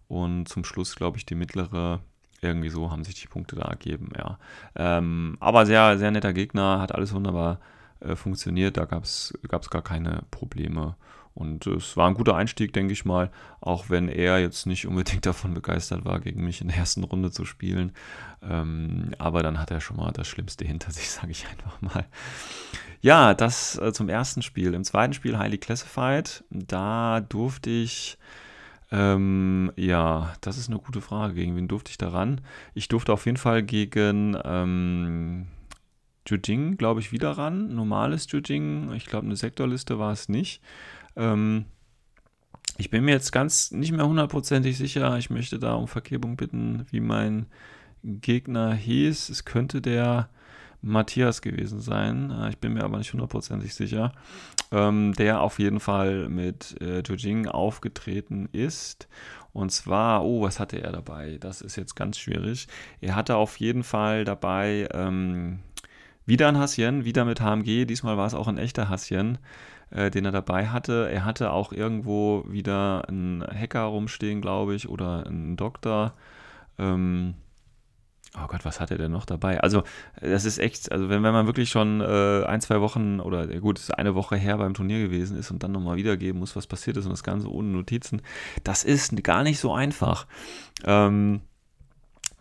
[0.09, 2.01] und zum Schluss, glaube ich, die mittlere
[2.43, 4.39] irgendwie so haben sich die Punkte da ergeben, ja.
[4.75, 7.61] Ähm, aber sehr, sehr netter Gegner, hat alles wunderbar
[8.01, 10.97] äh, funktioniert, da gab es gar keine Probleme.
[11.41, 13.31] Und es war ein guter Einstieg, denke ich mal,
[13.63, 17.31] auch wenn er jetzt nicht unbedingt davon begeistert war, gegen mich in der ersten Runde
[17.31, 17.93] zu spielen.
[18.43, 22.07] Ähm, aber dann hat er schon mal das Schlimmste hinter sich, sage ich einfach mal.
[23.01, 24.75] Ja, das äh, zum ersten Spiel.
[24.75, 28.19] Im zweiten Spiel Highly Classified, da durfte ich,
[28.93, 31.33] ähm, ja, das ist eine gute Frage.
[31.33, 32.43] Gegen wen durfte ich daran?
[32.75, 35.47] Ich durfte auf jeden Fall gegen ähm,
[36.27, 37.75] Jujing, glaube ich, wieder ran.
[37.75, 38.93] Normales Jujing.
[38.93, 40.61] Ich glaube, eine Sektorliste war es nicht.
[41.21, 41.67] Ähm,
[42.79, 45.19] ich bin mir jetzt ganz nicht mehr hundertprozentig sicher.
[45.19, 47.47] Ich möchte da um Vergebung bitten, wie mein
[48.03, 49.29] Gegner hieß.
[49.29, 50.31] Es könnte der
[50.83, 52.31] Matthias gewesen sein.
[52.31, 54.13] Äh, ich bin mir aber nicht hundertprozentig sicher.
[54.73, 59.09] Ähm, der auf jeden Fall mit äh, Jojing aufgetreten ist.
[59.53, 61.37] Und zwar, oh, was hatte er dabei?
[61.39, 62.69] Das ist jetzt ganz schwierig.
[63.01, 65.59] Er hatte auf jeden Fall dabei ähm,
[66.25, 67.85] wieder ein Hassien, wieder mit HMG.
[67.85, 69.39] Diesmal war es auch ein echter Hassien.
[69.91, 71.09] Äh, den er dabei hatte.
[71.11, 76.15] Er hatte auch irgendwo wieder einen Hacker rumstehen, glaube ich, oder einen Doktor.
[76.79, 77.35] Ähm,
[78.39, 79.61] Oh Gott, was hat er denn noch dabei?
[79.61, 79.83] Also,
[80.21, 83.81] das ist echt, also wenn, wenn man wirklich schon äh, ein, zwei Wochen oder gut,
[83.81, 86.97] ist eine Woche her beim Turnier gewesen ist und dann nochmal wiedergeben muss, was passiert
[86.97, 88.23] ist und das Ganze ohne Notizen,
[88.63, 90.29] das ist gar nicht so einfach.
[90.85, 91.41] Ähm,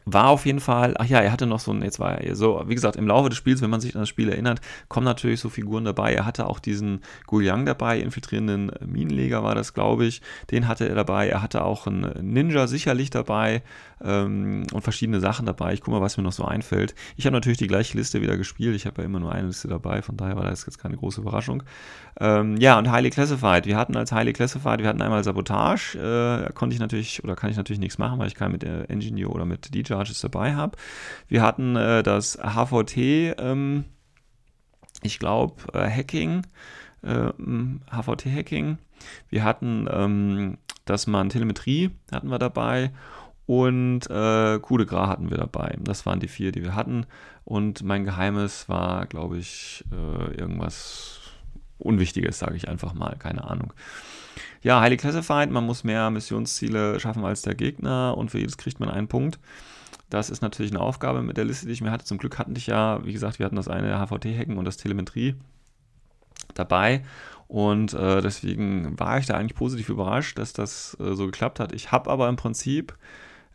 [0.06, 2.64] war auf jeden Fall, ach ja, er hatte noch so ein, jetzt war er so,
[2.68, 5.40] wie gesagt, im Laufe des Spiels, wenn man sich an das Spiel erinnert, kommen natürlich
[5.40, 6.14] so Figuren dabei.
[6.14, 10.22] Er hatte auch diesen Guliang dabei, infiltrierenden Minenleger war das, glaube ich.
[10.52, 11.30] Den hatte er dabei.
[11.30, 13.62] Er hatte auch einen Ninja sicherlich dabei
[14.04, 15.74] ähm, und verschiedene Sachen dabei.
[15.74, 16.96] Ich gucke mal, was mir noch so einfällt.
[17.16, 18.76] Ich habe natürlich die gleiche Liste wieder gespielt.
[18.76, 21.22] Ich habe ja immer nur eine Liste dabei, von daher war das jetzt keine große
[21.22, 21.64] Überraschung.
[22.20, 23.66] Ähm, ja, und Highly Classified.
[23.66, 25.98] Wir hatten als Highly Classified, wir hatten einmal Sabotage.
[25.98, 28.90] Äh, konnte ich natürlich, oder kann ich natürlich nichts machen, weil ich keinen mit der
[28.90, 30.78] Engineer oder mit D-Charges dabei habe.
[31.28, 32.98] Wir hatten äh, das HVT,
[33.38, 33.86] ähm,
[35.02, 36.44] ich glaube, äh, Hacking.
[37.02, 38.78] HVT-Hacking.
[39.30, 40.58] Wir hatten ähm,
[40.90, 42.92] das man Telemetrie hatten wir dabei
[43.46, 45.78] und äh, Coup de Gras hatten wir dabei.
[45.80, 47.06] Das waren die vier, die wir hatten.
[47.46, 51.20] Und mein Geheimes war, glaube ich, äh, irgendwas
[51.78, 53.16] Unwichtiges, sage ich einfach mal.
[53.18, 53.74] Keine Ahnung.
[54.62, 58.80] Ja, Highly Classified, man muss mehr Missionsziele schaffen als der Gegner und für jedes kriegt
[58.80, 59.40] man einen Punkt.
[60.10, 62.06] Das ist natürlich eine Aufgabe mit der Liste, die ich mir hatte.
[62.06, 65.36] Zum Glück hatten ich ja, wie gesagt, wir hatten das eine HVT-Hacken und das Telemetrie
[66.56, 67.04] dabei.
[67.48, 71.74] Und äh, deswegen war ich da eigentlich positiv überrascht, dass das äh, so geklappt hat.
[71.74, 72.96] Ich habe aber im Prinzip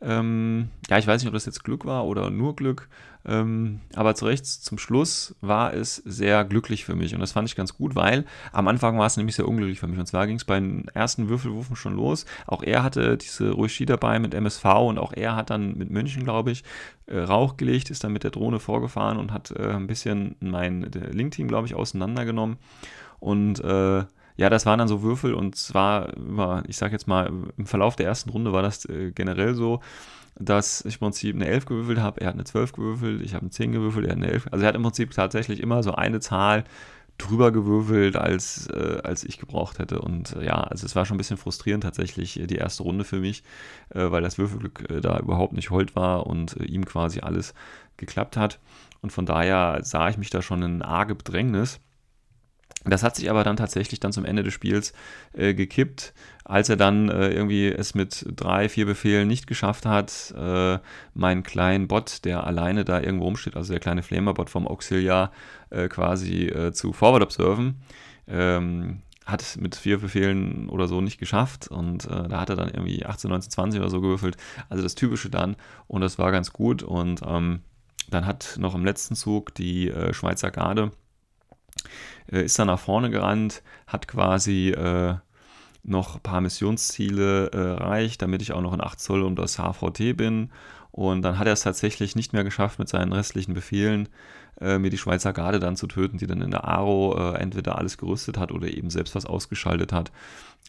[0.01, 2.89] ähm, ja, ich weiß nicht, ob das jetzt Glück war oder nur Glück,
[3.27, 7.15] ähm, aber zu Recht zum Schluss war es sehr glücklich für mich.
[7.15, 9.87] Und das fand ich ganz gut, weil am Anfang war es nämlich sehr unglücklich für
[9.87, 9.99] mich.
[9.99, 12.27] Und zwar ging es beim ersten Würfelwurfen schon los.
[12.47, 16.25] Auch er hatte diese Ruishi dabei mit MSV und auch er hat dann mit München,
[16.25, 16.65] glaube ich,
[17.07, 20.83] äh, Rauch gelegt, ist dann mit der Drohne vorgefahren und hat äh, ein bisschen mein
[20.83, 22.59] Link-Team, glaube ich, auseinandergenommen.
[23.21, 24.05] Und äh,
[24.37, 27.97] ja, das waren dann so Würfel und zwar über, ich sag jetzt mal, im Verlauf
[27.97, 29.80] der ersten Runde war das äh, generell so,
[30.37, 33.43] dass ich im Prinzip eine 11 gewürfelt habe, er hat eine 12 gewürfelt, ich habe
[33.43, 34.49] eine 10 gewürfelt, er hat eine 11.
[34.51, 36.64] Also er hat im Prinzip tatsächlich immer so eine Zahl
[37.18, 40.01] drüber gewürfelt, als, äh, als ich gebraucht hätte.
[40.01, 43.05] Und äh, ja, also es war schon ein bisschen frustrierend tatsächlich äh, die erste Runde
[43.05, 43.45] für mich,
[43.91, 47.55] äh, weil das Würfelglück äh, da überhaupt nicht hold war und äh, ihm quasi alles
[47.97, 48.59] geklappt hat.
[49.01, 51.80] Und von daher sah ich mich da schon in arge Bedrängnis.
[52.85, 54.93] Das hat sich aber dann tatsächlich dann zum Ende des Spiels
[55.32, 56.12] äh, gekippt,
[56.45, 60.78] als er dann äh, irgendwie es mit drei, vier Befehlen nicht geschafft hat, äh,
[61.14, 65.32] meinen kleinen Bot, der alleine da irgendwo rumsteht, also der kleine Flamer-Bot vom Auxiliar,
[65.70, 67.80] äh, quasi äh, zu Forward Observen.
[68.28, 72.68] Ähm, hat mit vier Befehlen oder so nicht geschafft und äh, da hat er dann
[72.68, 74.37] irgendwie 18, 19, 20 oder so gewürfelt.
[74.68, 75.57] Also das Typische dann
[75.87, 77.61] und das war ganz gut und ähm,
[78.11, 80.93] dann hat noch im letzten Zug die Schweizer Garde
[82.27, 85.15] ist dann nach vorne gerannt, hat quasi äh,
[85.83, 89.59] noch ein paar Missionsziele äh, erreicht, damit ich auch noch in 8 Zoll um das
[89.59, 90.51] HVT bin.
[90.91, 94.09] Und dann hat er es tatsächlich nicht mehr geschafft, mit seinen restlichen Befehlen
[94.61, 97.77] äh, mir die Schweizer Garde dann zu töten, die dann in der Aro äh, entweder
[97.79, 100.13] alles gerüstet hat oder eben selbst was ausgeschaltet hat.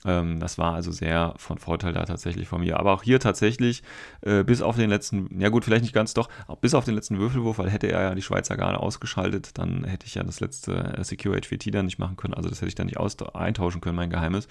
[0.06, 2.80] Ähm, das war also sehr von Vorteil da tatsächlich von mir.
[2.80, 3.84] Aber auch hier tatsächlich,
[4.22, 6.30] äh, bis auf den letzten, ja gut, vielleicht nicht ganz doch,
[6.62, 10.06] bis auf den letzten Würfelwurf, weil hätte er ja die Schweizer Garde ausgeschaltet, dann hätte
[10.06, 12.34] ich ja das letzte äh, Secure HVT dann nicht machen können.
[12.34, 12.99] Also das hätte ich dann nicht
[13.36, 14.47] eintauschen können, mein Geheimnis.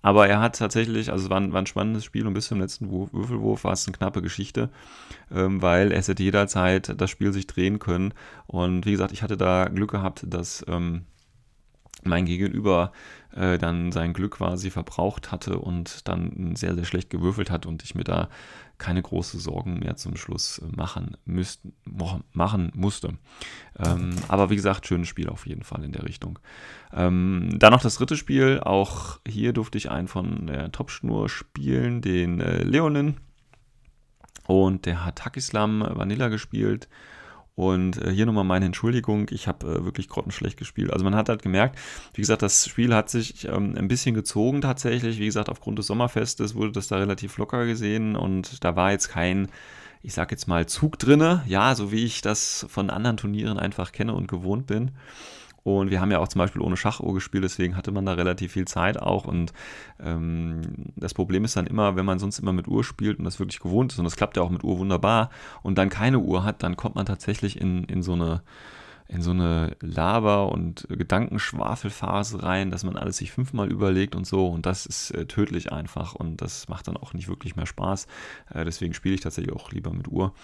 [0.00, 2.60] Aber er hat tatsächlich, also es war ein, war ein spannendes Spiel und bis zum
[2.60, 4.70] letzten Würfelwurf war es eine knappe Geschichte,
[5.30, 8.14] ähm, weil es hätte jederzeit das Spiel sich drehen können.
[8.46, 11.02] Und wie gesagt, ich hatte da Glück gehabt, dass ähm,
[12.04, 12.92] mein Gegenüber
[13.34, 17.82] äh, dann sein Glück quasi verbraucht hatte und dann sehr, sehr schlecht gewürfelt hat und
[17.82, 18.28] ich mir da
[18.78, 21.62] keine große Sorgen mehr zum Schluss machen, müsst,
[22.32, 23.14] machen musste.
[23.78, 26.38] Ähm, aber wie gesagt, schönes Spiel auf jeden Fall in der Richtung.
[26.92, 28.60] Ähm, dann noch das dritte Spiel.
[28.60, 33.16] Auch hier durfte ich einen von der Topschnur spielen, den äh, Leonin.
[34.46, 36.88] Und der hat Takislam Vanilla gespielt.
[37.58, 40.92] Und äh, hier nochmal meine Entschuldigung, ich habe äh, wirklich grottenschlecht gespielt.
[40.92, 41.76] Also man hat halt gemerkt,
[42.14, 45.18] wie gesagt, das Spiel hat sich ähm, ein bisschen gezogen tatsächlich.
[45.18, 49.08] Wie gesagt, aufgrund des Sommerfestes wurde das da relativ locker gesehen und da war jetzt
[49.08, 49.48] kein,
[50.04, 53.90] ich sag jetzt mal, Zug drinne, ja, so wie ich das von anderen Turnieren einfach
[53.90, 54.92] kenne und gewohnt bin.
[55.76, 58.52] Und wir haben ja auch zum Beispiel ohne Schachuhr gespielt, deswegen hatte man da relativ
[58.52, 59.24] viel Zeit auch.
[59.26, 59.52] Und
[60.00, 60.62] ähm,
[60.96, 63.60] das Problem ist dann immer, wenn man sonst immer mit Uhr spielt und das wirklich
[63.60, 65.30] gewohnt ist, und das klappt ja auch mit Uhr wunderbar,
[65.62, 68.42] und dann keine Uhr hat, dann kommt man tatsächlich in, in so eine
[69.08, 74.48] in so eine Laber- und Gedankenschwafelphase rein, dass man alles sich fünfmal überlegt und so.
[74.48, 78.06] Und das ist äh, tödlich einfach und das macht dann auch nicht wirklich mehr Spaß.
[78.52, 80.34] Äh, deswegen spiele ich tatsächlich auch lieber mit Uhr.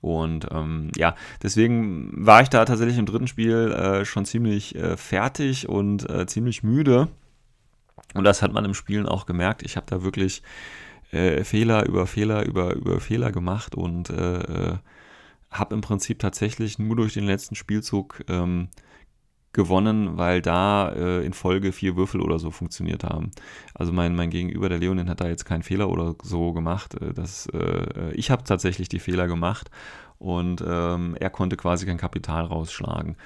[0.00, 4.96] Und ähm, ja, deswegen war ich da tatsächlich im dritten Spiel äh, schon ziemlich äh,
[4.96, 7.08] fertig und äh, ziemlich müde.
[8.14, 9.64] Und das hat man im Spielen auch gemerkt.
[9.64, 10.42] Ich habe da wirklich
[11.10, 14.10] äh, Fehler über Fehler über, über Fehler gemacht und
[15.52, 18.68] habe im Prinzip tatsächlich nur durch den letzten Spielzug ähm,
[19.52, 23.30] gewonnen, weil da äh, in Folge vier Würfel oder so funktioniert haben.
[23.74, 26.94] Also mein, mein Gegenüber, der Leonin, hat da jetzt keinen Fehler oder so gemacht.
[27.00, 29.70] Äh, das, äh, ich habe tatsächlich die Fehler gemacht
[30.18, 33.16] und ähm, er konnte quasi kein Kapital rausschlagen.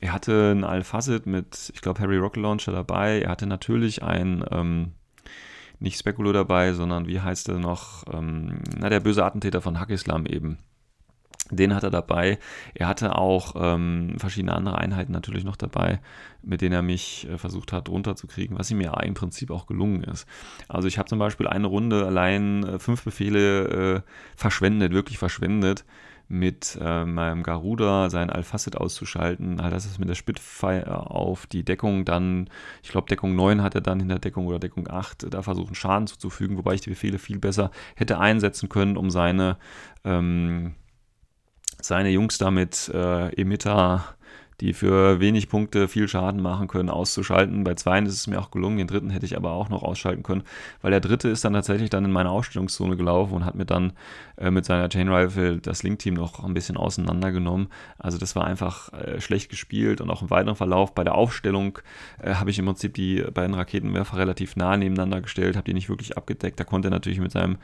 [0.00, 3.20] Er hatte ein Alphazid mit, ich glaube, Harry Rocket Launcher dabei.
[3.22, 4.92] Er hatte natürlich ein, ähm,
[5.78, 10.26] nicht Spekulo dabei, sondern wie heißt er noch, ähm, na, der böse Attentäter von Hackislam
[10.26, 10.58] eben.
[11.50, 12.38] Den hat er dabei.
[12.74, 16.00] Er hatte auch ähm, verschiedene andere Einheiten natürlich noch dabei,
[16.42, 20.02] mit denen er mich äh, versucht hat runterzukriegen, was ihm ja im Prinzip auch gelungen
[20.04, 20.26] ist.
[20.68, 24.00] Also ich habe zum Beispiel eine Runde allein äh, fünf Befehle äh,
[24.36, 25.84] verschwendet, wirklich verschwendet,
[26.30, 29.60] mit äh, meinem Garuda sein Alphacet auszuschalten.
[29.60, 32.48] Halt, das ist mit der Spitfire auf die Deckung dann,
[32.84, 36.06] ich glaube Deckung 9 hat er dann hinter Deckung oder Deckung 8 da versuchen Schaden
[36.06, 39.58] zuzufügen, wobei ich die Befehle viel besser hätte einsetzen können, um seine
[40.04, 40.76] ähm,
[41.84, 44.04] seine Jungs da mit äh, Emitter,
[44.60, 47.64] die für wenig Punkte viel Schaden machen können, auszuschalten.
[47.64, 50.22] Bei zweien ist es mir auch gelungen, den dritten hätte ich aber auch noch ausschalten
[50.22, 50.42] können,
[50.82, 53.94] weil der dritte ist dann tatsächlich dann in meine Ausstellungszone gelaufen und hat mir dann
[54.36, 57.68] äh, mit seiner Chain Rifle das Link-Team noch ein bisschen auseinandergenommen.
[57.98, 61.78] Also das war einfach äh, schlecht gespielt und auch im weiteren Verlauf bei der Aufstellung
[62.22, 65.88] äh, habe ich im Prinzip die beiden Raketenwerfer relativ nah nebeneinander gestellt, habe die nicht
[65.88, 66.60] wirklich abgedeckt.
[66.60, 67.56] Da konnte er natürlich mit seinem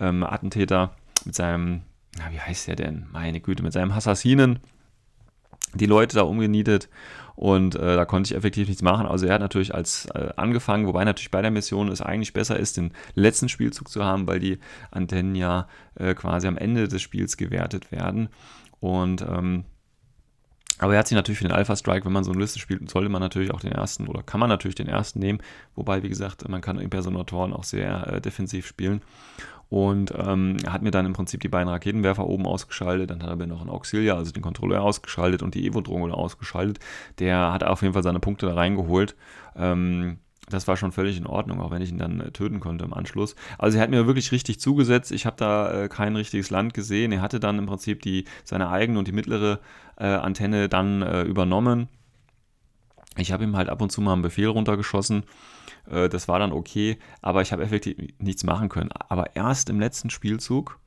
[0.00, 0.92] ähm, Attentäter,
[1.24, 1.82] mit seinem
[2.18, 3.06] na, wie heißt der denn?
[3.12, 4.60] Meine Güte, mit seinem Assassinen
[5.74, 6.88] die Leute da umgenietet
[7.34, 9.06] und äh, da konnte ich effektiv nichts machen.
[9.06, 12.58] Also er hat natürlich als äh, angefangen, wobei natürlich bei der Mission es eigentlich besser
[12.58, 14.58] ist, den letzten Spielzug zu haben, weil die
[14.90, 18.28] Antennen ja äh, quasi am Ende des Spiels gewertet werden.
[18.80, 19.64] Und ähm,
[20.80, 22.88] aber er hat sich natürlich für den Alpha Strike, wenn man so eine Liste spielt,
[22.88, 25.40] sollte man natürlich auch den ersten oder kann man natürlich den ersten nehmen.
[25.74, 29.02] Wobei, wie gesagt, man kann Impersonatoren auch sehr äh, defensiv spielen
[29.70, 33.10] und ähm, hat mir dann im Prinzip die beiden Raketenwerfer oben ausgeschaltet.
[33.10, 36.78] Dann hat er mir noch einen Auxilia, also den Kontrolleur ausgeschaltet und die Evo-Drohne ausgeschaltet.
[37.18, 39.14] Der hat auf jeden Fall seine Punkte da reingeholt.
[39.56, 42.86] Ähm, das war schon völlig in Ordnung, auch wenn ich ihn dann äh, töten konnte
[42.86, 43.34] im Anschluss.
[43.58, 45.12] Also er hat mir wirklich richtig zugesetzt.
[45.12, 47.12] Ich habe da äh, kein richtiges Land gesehen.
[47.12, 49.60] Er hatte dann im Prinzip die, seine eigene und die mittlere
[49.98, 51.88] äh, Antenne dann äh, übernommen.
[53.16, 55.24] Ich habe ihm halt ab und zu mal einen Befehl runtergeschossen
[55.90, 58.90] äh, das war dann okay, aber ich habe effektiv nichts machen können.
[59.08, 60.78] Aber erst im letzten Spielzug,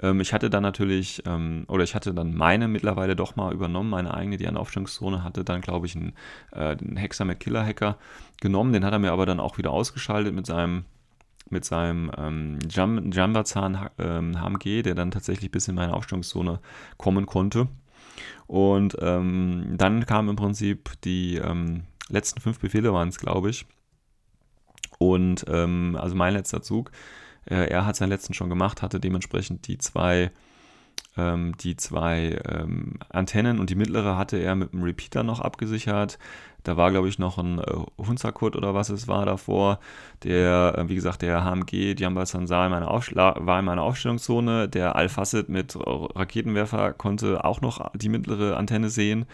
[0.00, 3.90] ähm, ich hatte dann natürlich, ähm, oder ich hatte dann meine mittlerweile doch mal übernommen,
[3.90, 6.12] meine eigene, die eine Aufstellungszone hatte, dann glaube ich einen,
[6.52, 7.98] äh, einen Hexer mit Killer-Hacker
[8.40, 10.84] genommen, den hat er mir aber dann auch wieder ausgeschaltet mit seinem
[11.50, 16.60] mit seinem ähm, Jambazan ähm, HMG, der dann tatsächlich bis in meine Aufstellungszone
[16.96, 17.68] kommen konnte.
[18.46, 23.66] Und ähm, dann kamen im Prinzip die ähm, letzten fünf Befehle, waren es, glaube ich.
[25.10, 26.92] Und ähm, also mein letzter Zug,
[27.46, 30.30] äh, er hat seinen letzten schon gemacht, hatte dementsprechend die zwei,
[31.16, 36.18] ähm, die zwei ähm, Antennen und die mittlere hatte er mit einem Repeater noch abgesichert.
[36.62, 37.64] Da war, glaube ich, noch ein äh,
[37.98, 39.80] Hunzakut oder was es war davor.
[40.22, 44.68] Der, äh, wie gesagt, der HMG Jamba Sansar war in meiner Aufstellungszone.
[44.68, 49.26] Der Alphacid mit Raketenwerfer konnte auch noch die mittlere Antenne sehen.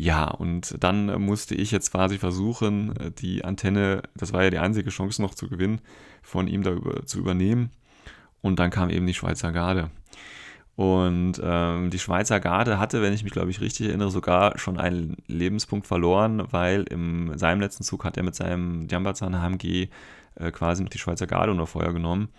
[0.00, 4.88] Ja, und dann musste ich jetzt quasi versuchen, die Antenne, das war ja die einzige
[4.88, 5.82] Chance noch zu gewinnen,
[6.22, 7.70] von ihm da über, zu übernehmen.
[8.40, 9.90] Und dann kam eben die Schweizer Garde.
[10.74, 14.80] Und ähm, die Schweizer Garde hatte, wenn ich mich, glaube ich, richtig erinnere, sogar schon
[14.80, 19.88] einen Lebenspunkt verloren, weil in seinem letzten Zug hat er mit seinem Jambazan HMG
[20.36, 22.30] äh, quasi noch die Schweizer Garde unter Feuer genommen.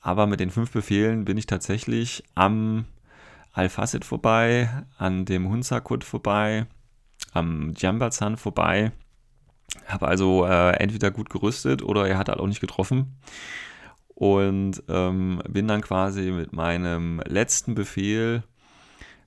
[0.00, 2.84] Aber mit den fünf Befehlen bin ich tatsächlich am
[3.52, 6.68] Al-Facid vorbei, an dem Hunsakut vorbei,
[7.32, 8.92] am Jambazan vorbei.
[9.86, 13.18] Habe also äh, entweder gut gerüstet oder er hat halt auch nicht getroffen.
[14.08, 18.44] Und ähm, bin dann quasi mit meinem letzten Befehl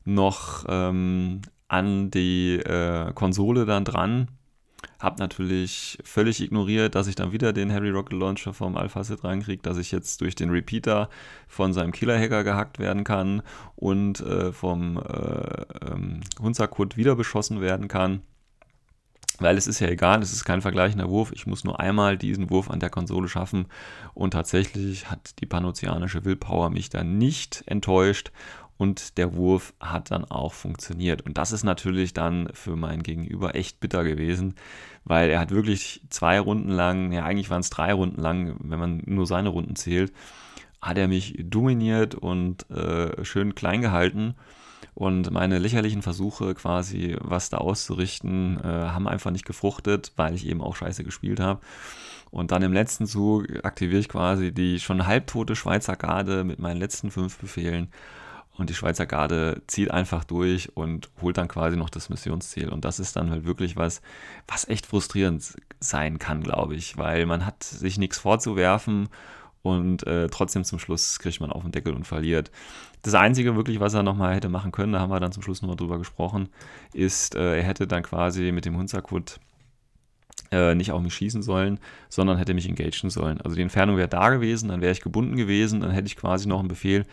[0.05, 4.29] noch ähm, an die äh, Konsole dann dran
[4.99, 9.23] habe natürlich völlig ignoriert, dass ich dann wieder den Harry Rocket Launcher vom Alpha Set
[9.23, 11.09] reinkriege, dass ich jetzt durch den Repeater
[11.47, 13.41] von seinem Killer-Hacker gehackt werden kann
[13.75, 18.21] und äh, vom äh, ähm, Hunzakut wieder beschossen werden kann.
[19.39, 21.31] Weil es ist ja egal, es ist kein vergleichender Wurf.
[21.31, 23.67] Ich muss nur einmal diesen Wurf an der Konsole schaffen.
[24.15, 28.31] Und tatsächlich hat die panozeanische Willpower mich da nicht enttäuscht
[28.77, 31.23] und der Wurf hat dann auch funktioniert.
[31.23, 34.55] Und das ist natürlich dann für mein Gegenüber echt bitter gewesen,
[35.03, 38.79] weil er hat wirklich zwei Runden lang, ja eigentlich waren es drei Runden lang, wenn
[38.79, 40.13] man nur seine Runden zählt,
[40.81, 44.35] hat er mich dominiert und äh, schön klein gehalten.
[44.93, 50.47] Und meine lächerlichen Versuche, quasi was da auszurichten, äh, haben einfach nicht gefruchtet, weil ich
[50.47, 51.61] eben auch scheiße gespielt habe.
[52.31, 56.79] Und dann im letzten Zug aktiviere ich quasi die schon halbtote Schweizer Garde mit meinen
[56.79, 57.89] letzten fünf Befehlen.
[58.57, 62.69] Und die Schweizer Garde zieht einfach durch und holt dann quasi noch das Missionsziel.
[62.69, 64.01] Und das ist dann halt wirklich was,
[64.47, 69.09] was echt frustrierend sein kann, glaube ich, weil man hat sich nichts vorzuwerfen
[69.61, 72.51] und äh, trotzdem zum Schluss kriegt man auf den Deckel und verliert.
[73.01, 75.61] Das Einzige wirklich, was er nochmal hätte machen können, da haben wir dann zum Schluss
[75.61, 76.49] nochmal drüber gesprochen,
[76.93, 79.39] ist, äh, er hätte dann quasi mit dem Hunzerkut
[80.51, 81.79] äh, nicht auf mich schießen sollen,
[82.09, 83.41] sondern hätte mich engagen sollen.
[83.41, 86.47] Also die Entfernung wäre da gewesen, dann wäre ich gebunden gewesen, dann hätte ich quasi
[86.47, 87.05] noch einen Befehl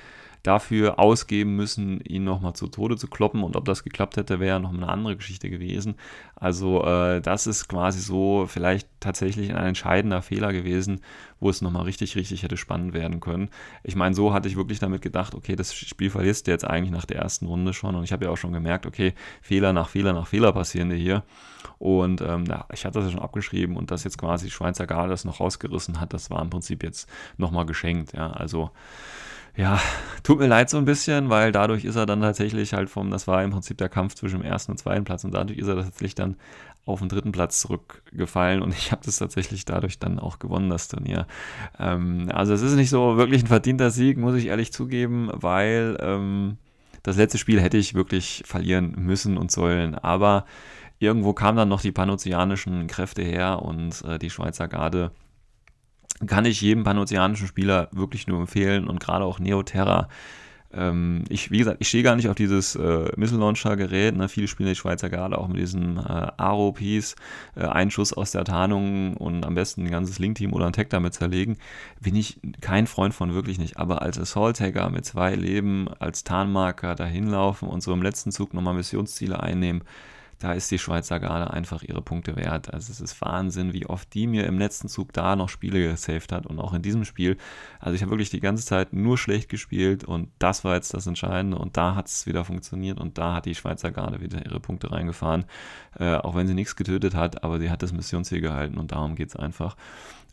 [0.45, 3.43] dafür ausgeben müssen, ihn nochmal zu Tode zu kloppen.
[3.43, 5.95] Und ob das geklappt hätte, wäre noch eine andere Geschichte gewesen.
[6.37, 11.01] Also äh, das ist quasi so vielleicht tatsächlich ein entscheidender Fehler gewesen,
[11.41, 13.49] wo es nochmal richtig, richtig hätte spannend werden können.
[13.83, 16.93] Ich meine, so hatte ich wirklich damit gedacht, okay, das Spiel verlierst du jetzt eigentlich
[16.93, 17.95] nach der ersten Runde schon.
[17.95, 20.97] Und ich habe ja auch schon gemerkt, okay, Fehler nach Fehler nach Fehler passieren dir
[20.97, 21.23] hier.
[21.79, 25.09] Und ähm, ja, ich hatte das ja schon abgeschrieben und dass jetzt quasi Schweizer Garde
[25.09, 28.13] das noch rausgerissen hat, das war im Prinzip jetzt nochmal geschenkt.
[28.13, 28.71] Ja, also
[29.57, 29.81] ja,
[30.23, 33.27] tut mir leid so ein bisschen, weil dadurch ist er dann tatsächlich halt vom, das
[33.27, 35.77] war im Prinzip der Kampf zwischen dem ersten und zweiten Platz und dadurch ist er
[35.77, 36.37] tatsächlich dann
[36.87, 40.89] auf den dritten Platz zurückgefallen und ich habe das tatsächlich dadurch dann auch gewonnen, das
[40.89, 41.27] Turnier.
[41.79, 45.97] Ähm, also es ist nicht so wirklich ein verdienter Sieg, muss ich ehrlich zugeben, weil
[46.01, 46.59] ähm,
[47.03, 50.47] das letzte Spiel hätte ich wirklich verlieren müssen und sollen, aber
[50.99, 55.13] irgendwo kamen dann noch die panozeanischen Kräfte her und äh, die Schweizer Garde
[56.27, 60.09] kann ich jedem panozeanischen Spieler wirklich nur empfehlen und gerade auch Neoterra.
[60.77, 64.17] Ähm, ich, wie gesagt, ich stehe gar nicht auf dieses äh, Missile Launcher Gerät.
[64.17, 64.29] Ne?
[64.29, 66.03] Viele spielen die Schweizer gerade auch mit diesem äh,
[66.37, 67.17] Aro-Piece,
[67.57, 71.15] äh, Einschuss aus der Tarnung und am besten ein ganzes Link-Team oder ein Tag damit
[71.15, 71.59] zerlegen.
[72.01, 73.77] Bin ich kein Freund von, wirklich nicht.
[73.77, 78.55] Aber als Assault-Tagger mit zwei Leben, als Tarnmarker dahin laufen und so im letzten Zug
[78.55, 79.83] nochmal Missionsziele einnehmen,
[80.45, 82.75] da ist die Schweizer Garde einfach ihre Punkte wert.
[82.75, 86.33] Also es ist Wahnsinn, wie oft die mir im letzten Zug da noch Spiele gesaved
[86.33, 87.39] hat und auch in diesem Spiel.
[87.81, 91.07] Also ich habe wirklich die ganze Zeit nur schlecht gespielt und das war jetzt das
[91.07, 94.61] Entscheidende und da hat es wieder funktioniert und da hat die Schweizer Garde wieder ihre
[94.61, 95.47] Punkte reingefahren.
[95.99, 99.15] Äh, auch wenn sie nichts getötet hat, aber sie hat das Missionsziel gehalten und darum
[99.15, 99.77] geht es einfach.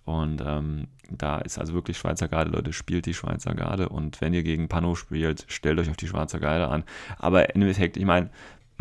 [0.03, 3.88] Und ähm, da ist also wirklich Schweizer Garde, Leute, spielt die Schweizer Garde.
[3.88, 6.84] Und wenn ihr gegen Pano spielt, stellt euch auf die Schweizer Garde an.
[7.18, 8.30] Aber im Endeffekt, ich meine,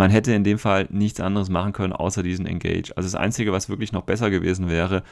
[0.00, 2.90] man hätte in dem Fall nichts anderes machen können, außer diesen Engage.
[2.96, 5.02] Also das Einzige, was wirklich noch besser gewesen wäre,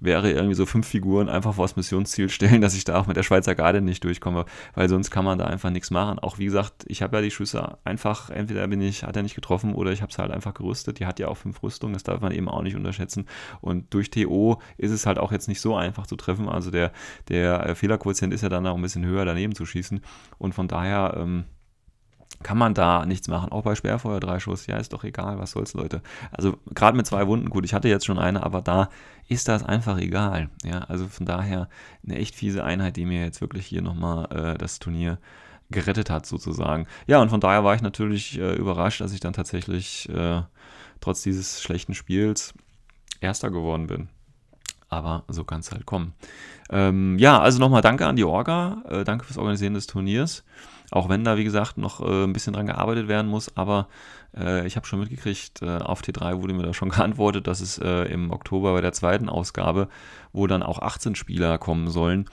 [0.00, 3.18] wäre irgendwie so fünf Figuren einfach vor das Missionsziel stellen, dass ich da auch mit
[3.18, 6.18] der Schweizer Garde nicht durchkomme, weil sonst kann man da einfach nichts machen.
[6.18, 9.34] Auch wie gesagt, ich habe ja die Schüsse einfach, entweder bin ich, hat er nicht
[9.34, 10.98] getroffen oder ich habe es halt einfach gerüstet.
[10.98, 13.26] Die hat ja auch fünf Rüstungen, das darf man eben auch nicht unterschätzen.
[13.60, 16.48] Und durch TO ist es halt auch jetzt nicht so einfach zu treffen.
[16.48, 16.92] Also der,
[17.28, 20.00] der Fehlerquotient ist ja dann auch ein bisschen höher daneben zu schießen.
[20.38, 21.44] Und von daher, ähm,
[22.42, 23.50] kann man da nichts machen.
[23.50, 26.02] Auch bei Sperrfeuer drei Schuss, ja, ist doch egal, was soll's, Leute.
[26.30, 28.90] Also gerade mit zwei Wunden, gut, ich hatte jetzt schon eine, aber da
[29.28, 30.48] ist das einfach egal.
[30.64, 31.68] Ja, also von daher
[32.04, 35.18] eine echt fiese Einheit, die mir jetzt wirklich hier nochmal äh, das Turnier
[35.70, 36.86] gerettet hat, sozusagen.
[37.06, 40.42] Ja, und von daher war ich natürlich äh, überrascht, dass ich dann tatsächlich äh,
[41.00, 42.54] trotz dieses schlechten Spiels
[43.20, 44.08] Erster geworden bin.
[44.88, 46.14] Aber so kann es halt kommen.
[46.70, 48.82] Ähm, ja, also nochmal danke an die Orga.
[48.88, 50.44] Äh, danke fürs Organisieren des Turniers.
[50.90, 53.54] Auch wenn da, wie gesagt, noch äh, ein bisschen dran gearbeitet werden muss.
[53.56, 53.88] Aber
[54.36, 57.78] äh, ich habe schon mitgekriegt, äh, auf T3 wurde mir da schon geantwortet, dass es
[57.78, 59.88] äh, im Oktober bei der zweiten Ausgabe,
[60.32, 62.28] wo dann auch 18 Spieler kommen sollen,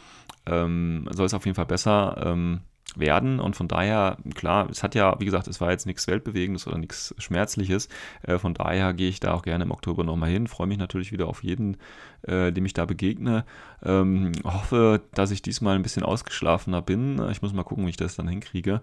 [0.46, 2.22] ähm, soll es auf jeden Fall besser.
[2.26, 2.62] Ähm,
[2.98, 3.40] werden.
[3.40, 6.78] Und von daher, klar, es hat ja, wie gesagt, es war jetzt nichts Weltbewegendes oder
[6.78, 7.90] nichts Schmerzliches.
[8.24, 10.48] Äh, von daher gehe ich da auch gerne im Oktober nochmal hin.
[10.48, 11.78] Freue mich natürlich wieder auf jeden,
[12.24, 13.46] äh, dem ich da begegne.
[13.84, 17.22] Ähm, hoffe, dass ich diesmal ein bisschen ausgeschlafener bin.
[17.32, 18.82] Ich muss mal gucken, wie ich das dann hinkriege,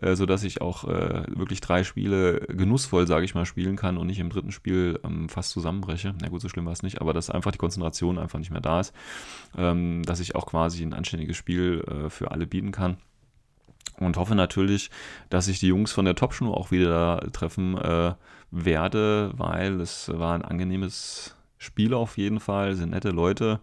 [0.00, 4.06] äh, sodass ich auch äh, wirklich drei Spiele genussvoll, sage ich mal, spielen kann und
[4.06, 6.14] nicht im dritten Spiel ähm, fast zusammenbreche.
[6.20, 8.60] Na gut, so schlimm war es nicht, aber dass einfach die Konzentration einfach nicht mehr
[8.60, 8.94] da ist.
[9.56, 12.96] Ähm, dass ich auch quasi ein anständiges Spiel äh, für alle bieten kann
[13.98, 14.90] und hoffe natürlich,
[15.30, 18.14] dass ich die Jungs von der Top-Show auch wieder treffen äh,
[18.50, 23.60] werde, weil es war ein angenehmes Spiel auf jeden Fall, sind nette Leute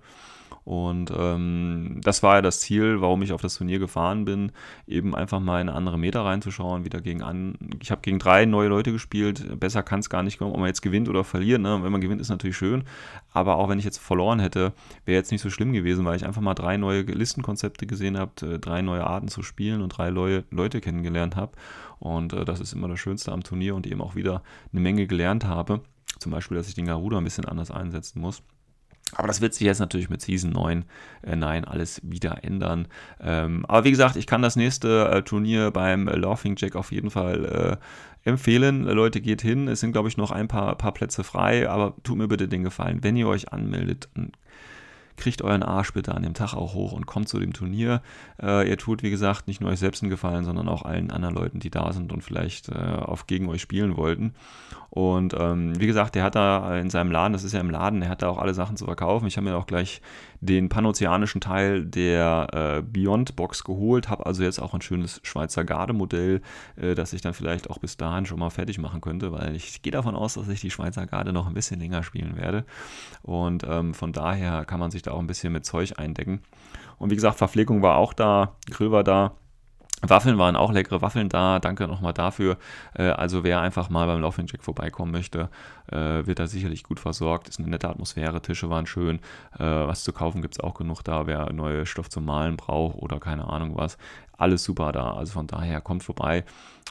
[0.66, 4.52] Und ähm, das war ja das Ziel, warum ich auf das Turnier gefahren bin,
[4.88, 7.56] eben einfach mal in andere Meter reinzuschauen, wieder gegen an.
[7.84, 9.60] Ich habe gegen drei neue Leute gespielt.
[9.60, 11.62] Besser kann es gar nicht kommen, ob man jetzt gewinnt oder verliert.
[11.62, 11.84] Ne?
[11.84, 12.84] Wenn man gewinnt, ist natürlich schön.
[13.32, 14.74] Aber auch wenn ich jetzt verloren hätte,
[15.06, 18.32] wäre jetzt nicht so schlimm gewesen, weil ich einfach mal drei neue Listenkonzepte gesehen habe,
[18.56, 21.52] äh, drei neue Arten zu spielen und drei neue Leute kennengelernt habe.
[22.00, 24.42] Und äh, das ist immer das Schönste am Turnier und eben auch wieder
[24.72, 25.82] eine Menge gelernt habe.
[26.18, 28.42] Zum Beispiel, dass ich den Garuda ein bisschen anders einsetzen muss.
[29.14, 30.84] Aber das wird sich jetzt natürlich mit Season 9,
[31.22, 32.88] äh, nein, alles wieder ändern.
[33.22, 36.92] Ähm, aber wie gesagt, ich kann das nächste äh, Turnier beim äh, Laughing Jack auf
[36.92, 37.80] jeden Fall
[38.24, 38.84] äh, empfehlen.
[38.84, 39.68] Leute, geht hin.
[39.68, 41.70] Es sind, glaube ich, noch ein paar, paar Plätze frei.
[41.70, 44.10] Aber tut mir bitte den Gefallen, wenn ihr euch anmeldet,
[45.18, 48.02] kriegt euren Arsch bitte an dem Tag auch hoch und kommt zu dem Turnier.
[48.42, 51.36] Äh, ihr tut, wie gesagt, nicht nur euch selbst einen Gefallen, sondern auch allen anderen
[51.36, 54.34] Leuten, die da sind und vielleicht äh, auf gegen euch spielen wollten.
[54.90, 58.00] Und ähm, wie gesagt, der hat da in seinem Laden, das ist ja im Laden,
[58.00, 59.28] der hat da auch alle Sachen zu verkaufen.
[59.28, 60.02] Ich habe mir auch gleich
[60.40, 65.66] den panozeanischen Teil der äh, Beyond Box geholt, habe also jetzt auch ein schönes Schweizer
[65.66, 66.42] Garde-Modell,
[66.78, 69.82] äh, das ich dann vielleicht auch bis dahin schon mal fertig machen könnte, weil ich
[69.82, 72.64] gehe davon aus, dass ich die Schweizer Garde noch ein bisschen länger spielen werde.
[73.22, 76.42] Und ähm, von daher kann man sich da auch ein bisschen mit Zeug eindecken.
[76.98, 79.34] Und wie gesagt, Verpflegung war auch da, Grill war da.
[80.02, 81.60] Waffeln waren auch leckere Waffeln da.
[81.60, 82.58] Danke nochmal dafür.
[82.94, 85.50] Äh, also wer einfach mal beim Laughing Jack vorbeikommen möchte,
[85.92, 87.48] äh, wird da sicherlich gut versorgt.
[87.48, 88.42] Ist eine nette Atmosphäre.
[88.42, 89.20] Tische waren schön.
[89.58, 91.28] Äh, was zu kaufen gibt es auch genug da.
[91.28, 93.98] Wer neue Stoff zum Malen braucht oder keine Ahnung was.
[94.38, 95.14] Alles super da.
[95.14, 96.44] Also von daher kommt vorbei.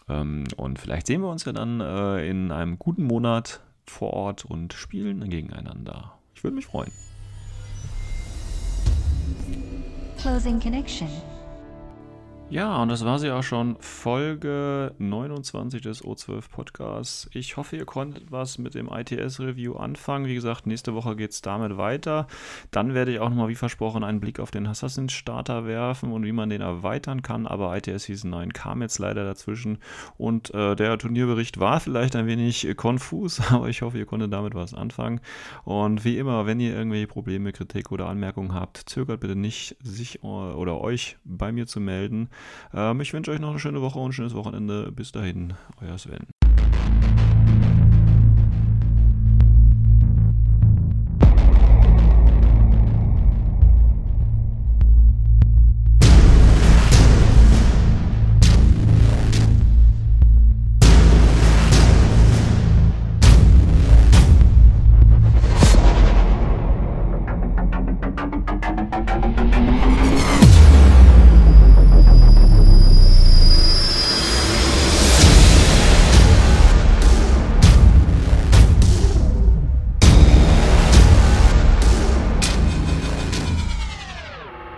[0.09, 4.73] Ähm, und vielleicht sehen wir uns ja dann in einem guten Monat vor Ort und
[4.73, 6.15] spielen gegeneinander.
[6.35, 6.91] Ich würde mich freuen.
[10.19, 11.09] Closing connection.
[12.51, 17.29] Ja, und das war sie auch schon, Folge 29 des O12 Podcasts.
[17.33, 20.27] Ich hoffe, ihr konntet was mit dem ITS-Review anfangen.
[20.27, 22.29] Wie gesagt, nächste Woche geht es damit weiter.
[22.71, 26.25] Dann werde ich auch nochmal, wie versprochen, einen Blick auf den Assassin's Starter werfen und
[26.25, 27.47] wie man den erweitern kann.
[27.47, 29.79] Aber ITS Season 9 kam jetzt leider dazwischen
[30.19, 34.33] und äh, der Turnierbericht war vielleicht ein wenig äh, konfus, aber ich hoffe, ihr konntet
[34.33, 35.21] damit was anfangen.
[35.65, 40.23] Und wie immer, wenn ihr irgendwelche Probleme, Kritik oder Anmerkungen habt, zögert bitte nicht, sich
[40.23, 42.29] äh, oder euch bei mir zu melden.
[42.73, 44.91] Ähm, ich wünsche euch noch eine schöne Woche und ein schönes Wochenende.
[44.93, 46.27] Bis dahin, euer Sven.